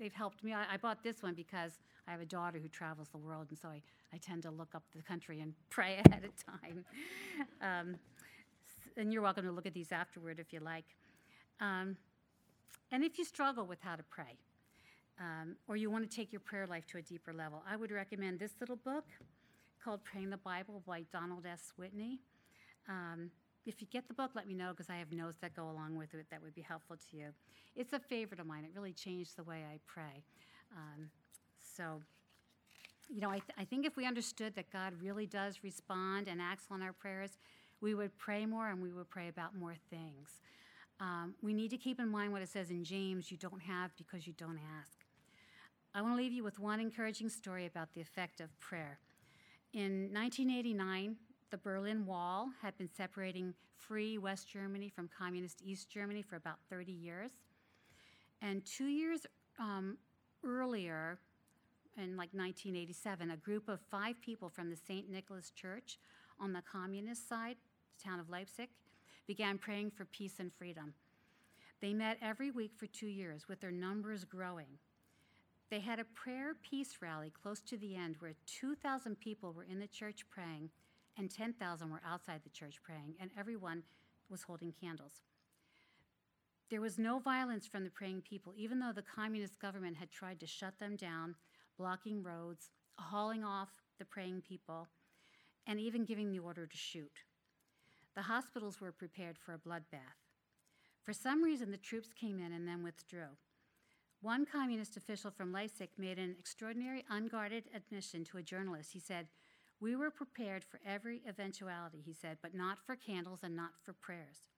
they've 0.00 0.12
helped 0.12 0.42
me. 0.42 0.52
I, 0.52 0.74
I 0.74 0.76
bought 0.78 1.02
this 1.02 1.22
one 1.22 1.34
because 1.34 1.72
I 2.08 2.12
have 2.12 2.20
a 2.20 2.26
daughter 2.26 2.58
who 2.58 2.68
travels 2.68 3.08
the 3.08 3.18
world, 3.18 3.46
and 3.50 3.58
so 3.58 3.68
I, 3.68 3.82
I 4.12 4.18
tend 4.18 4.42
to 4.44 4.50
look 4.50 4.74
up 4.74 4.82
the 4.94 5.02
country 5.02 5.40
and 5.40 5.52
pray 5.70 6.00
ahead 6.06 6.24
of 6.24 6.32
time. 6.62 6.84
Um, 7.60 7.96
and 8.96 9.12
you're 9.12 9.22
welcome 9.22 9.44
to 9.44 9.52
look 9.52 9.66
at 9.66 9.74
these 9.74 9.92
afterward 9.92 10.40
if 10.40 10.52
you 10.52 10.60
like. 10.60 10.84
Um, 11.60 11.96
and 12.92 13.02
if 13.02 13.18
you 13.18 13.24
struggle 13.24 13.66
with 13.66 13.78
how 13.80 13.96
to 13.96 14.02
pray, 14.04 14.38
um, 15.18 15.56
or 15.66 15.76
you 15.76 15.90
want 15.90 16.08
to 16.08 16.14
take 16.14 16.32
your 16.32 16.40
prayer 16.40 16.66
life 16.66 16.86
to 16.88 16.98
a 16.98 17.02
deeper 17.02 17.32
level, 17.32 17.62
I 17.68 17.76
would 17.76 17.90
recommend 17.90 18.38
this 18.38 18.52
little 18.60 18.76
book 18.76 19.04
called 19.82 20.04
Praying 20.04 20.30
the 20.30 20.36
Bible 20.36 20.82
by 20.86 21.02
Donald 21.12 21.46
S. 21.46 21.72
Whitney. 21.76 22.20
Um, 22.88 23.30
if 23.64 23.80
you 23.80 23.88
get 23.90 24.06
the 24.06 24.14
book, 24.14 24.30
let 24.34 24.46
me 24.46 24.54
know 24.54 24.70
because 24.70 24.88
I 24.88 24.96
have 24.96 25.10
notes 25.10 25.38
that 25.40 25.54
go 25.54 25.70
along 25.70 25.96
with 25.96 26.14
it 26.14 26.26
that 26.30 26.42
would 26.42 26.54
be 26.54 26.62
helpful 26.62 26.96
to 27.10 27.16
you. 27.16 27.28
It's 27.74 27.92
a 27.92 27.98
favorite 27.98 28.38
of 28.38 28.46
mine. 28.46 28.64
It 28.64 28.70
really 28.74 28.92
changed 28.92 29.36
the 29.36 29.42
way 29.42 29.64
I 29.68 29.78
pray. 29.86 30.22
Um, 30.76 31.10
so, 31.58 32.00
you 33.08 33.20
know, 33.20 33.28
I, 33.28 33.38
th- 33.38 33.52
I 33.58 33.64
think 33.64 33.84
if 33.84 33.96
we 33.96 34.06
understood 34.06 34.54
that 34.54 34.70
God 34.70 34.92
really 35.00 35.26
does 35.26 35.60
respond 35.64 36.28
and 36.28 36.40
acts 36.40 36.66
on 36.70 36.82
our 36.82 36.92
prayers, 36.92 37.38
we 37.80 37.94
would 37.94 38.16
pray 38.18 38.46
more 38.46 38.68
and 38.68 38.80
we 38.80 38.92
would 38.92 39.10
pray 39.10 39.28
about 39.28 39.56
more 39.56 39.74
things. 39.90 40.40
Um, 41.00 41.34
we 41.42 41.52
need 41.52 41.70
to 41.70 41.76
keep 41.76 42.00
in 42.00 42.08
mind 42.08 42.32
what 42.32 42.42
it 42.42 42.48
says 42.48 42.70
in 42.70 42.84
James 42.84 43.30
you 43.30 43.36
don't 43.36 43.60
have 43.60 43.94
because 43.96 44.26
you 44.26 44.32
don't 44.34 44.58
ask. 44.78 44.98
I 45.94 46.02
want 46.02 46.14
to 46.14 46.16
leave 46.16 46.32
you 46.32 46.44
with 46.44 46.58
one 46.58 46.80
encouraging 46.80 47.28
story 47.28 47.66
about 47.66 47.88
the 47.94 48.00
effect 48.00 48.40
of 48.40 48.58
prayer. 48.60 48.98
In 49.72 50.10
1989, 50.12 51.16
the 51.50 51.58
Berlin 51.58 52.06
Wall 52.06 52.48
had 52.62 52.76
been 52.78 52.88
separating 52.88 53.54
free 53.76 54.18
West 54.18 54.48
Germany 54.48 54.88
from 54.88 55.08
communist 55.08 55.60
East 55.62 55.90
Germany 55.90 56.22
for 56.22 56.36
about 56.36 56.56
30 56.70 56.92
years. 56.92 57.30
And 58.42 58.64
two 58.64 58.86
years 58.86 59.26
um, 59.58 59.96
earlier, 60.44 61.18
in 61.96 62.16
like 62.16 62.30
1987, 62.32 63.30
a 63.30 63.36
group 63.36 63.68
of 63.68 63.80
five 63.90 64.20
people 64.20 64.48
from 64.48 64.70
the 64.70 64.76
St. 64.76 65.10
Nicholas 65.10 65.50
Church 65.50 65.98
on 66.38 66.52
the 66.52 66.62
communist 66.62 67.28
side, 67.28 67.56
the 67.96 68.08
town 68.08 68.20
of 68.20 68.28
Leipzig, 68.28 68.68
began 69.26 69.58
praying 69.58 69.90
for 69.90 70.04
peace 70.06 70.34
and 70.38 70.52
freedom. 70.52 70.94
They 71.80 71.92
met 71.92 72.18
every 72.22 72.50
week 72.50 72.72
for 72.76 72.86
two 72.86 73.06
years, 73.06 73.48
with 73.48 73.60
their 73.60 73.70
numbers 73.70 74.24
growing. 74.24 74.78
They 75.70 75.80
had 75.80 75.98
a 75.98 76.04
prayer 76.04 76.54
peace 76.62 76.98
rally 77.00 77.30
close 77.30 77.60
to 77.62 77.76
the 77.76 77.96
end 77.96 78.16
where 78.20 78.34
2,000 78.46 79.18
people 79.18 79.52
were 79.52 79.64
in 79.64 79.80
the 79.80 79.88
church 79.88 80.24
praying 80.30 80.70
and 81.18 81.30
10,000 81.30 81.90
were 81.90 82.02
outside 82.06 82.42
the 82.44 82.50
church 82.50 82.76
praying, 82.82 83.14
and 83.20 83.30
everyone 83.38 83.82
was 84.28 84.42
holding 84.42 84.72
candles. 84.72 85.22
There 86.70 86.80
was 86.80 86.98
no 86.98 87.18
violence 87.18 87.66
from 87.66 87.84
the 87.84 87.90
praying 87.90 88.22
people, 88.22 88.52
even 88.56 88.80
though 88.80 88.92
the 88.92 89.02
communist 89.02 89.58
government 89.60 89.96
had 89.96 90.10
tried 90.10 90.40
to 90.40 90.46
shut 90.46 90.78
them 90.78 90.96
down, 90.96 91.34
blocking 91.78 92.22
roads, 92.22 92.70
hauling 92.98 93.44
off 93.44 93.68
the 93.98 94.04
praying 94.04 94.42
people, 94.46 94.88
and 95.66 95.80
even 95.80 96.04
giving 96.04 96.30
the 96.30 96.38
order 96.38 96.66
to 96.66 96.76
shoot. 96.76 97.12
The 98.16 98.22
hospitals 98.22 98.80
were 98.80 98.92
prepared 98.92 99.36
for 99.38 99.52
a 99.52 99.58
bloodbath. 99.58 100.16
For 101.04 101.12
some 101.12 101.42
reason, 101.42 101.70
the 101.70 101.76
troops 101.76 102.14
came 102.14 102.40
in 102.40 102.52
and 102.52 102.66
then 102.66 102.82
withdrew. 102.82 103.36
One 104.22 104.46
communist 104.46 104.96
official 104.96 105.30
from 105.30 105.52
Leipzig 105.52 105.90
made 105.98 106.18
an 106.18 106.34
extraordinary 106.38 107.04
unguarded 107.10 107.64
admission 107.74 108.24
to 108.24 108.38
a 108.38 108.42
journalist. 108.42 108.94
He 108.94 108.98
said, 109.00 109.28
We 109.80 109.94
were 109.94 110.10
prepared 110.10 110.64
for 110.64 110.80
every 110.84 111.20
eventuality, 111.28 112.00
he 112.04 112.14
said, 112.14 112.38
but 112.42 112.54
not 112.54 112.78
for 112.84 112.96
candles 112.96 113.40
and 113.42 113.54
not 113.54 113.72
for 113.84 113.92
prayers. 113.92 114.48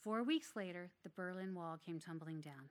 Four 0.00 0.22
weeks 0.22 0.54
later, 0.54 0.90
the 1.02 1.10
Berlin 1.10 1.54
Wall 1.54 1.76
came 1.84 1.98
tumbling 1.98 2.40
down. 2.40 2.70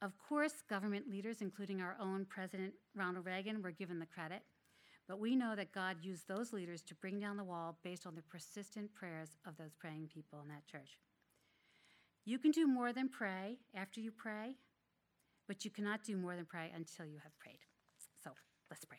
Of 0.00 0.18
course, 0.18 0.62
government 0.68 1.08
leaders, 1.10 1.42
including 1.42 1.82
our 1.82 1.96
own 2.00 2.24
President 2.24 2.72
Ronald 2.94 3.26
Reagan, 3.26 3.62
were 3.62 3.70
given 3.70 3.98
the 3.98 4.06
credit, 4.06 4.42
but 5.08 5.20
we 5.20 5.36
know 5.36 5.54
that 5.54 5.72
God 5.72 5.96
used 6.02 6.26
those 6.26 6.52
leaders 6.52 6.82
to 6.82 6.94
bring 6.94 7.20
down 7.20 7.36
the 7.36 7.44
wall 7.44 7.78
based 7.82 8.06
on 8.06 8.14
the 8.14 8.22
persistent 8.22 8.94
prayers 8.94 9.36
of 9.46 9.56
those 9.56 9.74
praying 9.74 10.08
people 10.12 10.40
in 10.42 10.48
that 10.48 10.66
church. 10.66 10.98
You 12.24 12.38
can 12.38 12.50
do 12.50 12.66
more 12.66 12.92
than 12.92 13.08
pray 13.08 13.58
after 13.74 14.00
you 14.00 14.10
pray, 14.10 14.56
but 15.46 15.64
you 15.64 15.70
cannot 15.70 16.02
do 16.02 16.16
more 16.16 16.34
than 16.34 16.44
pray 16.44 16.72
until 16.74 17.06
you 17.06 17.18
have 17.22 17.38
prayed. 17.38 17.60
So 18.22 18.30
let's 18.68 18.84
pray. 18.84 18.98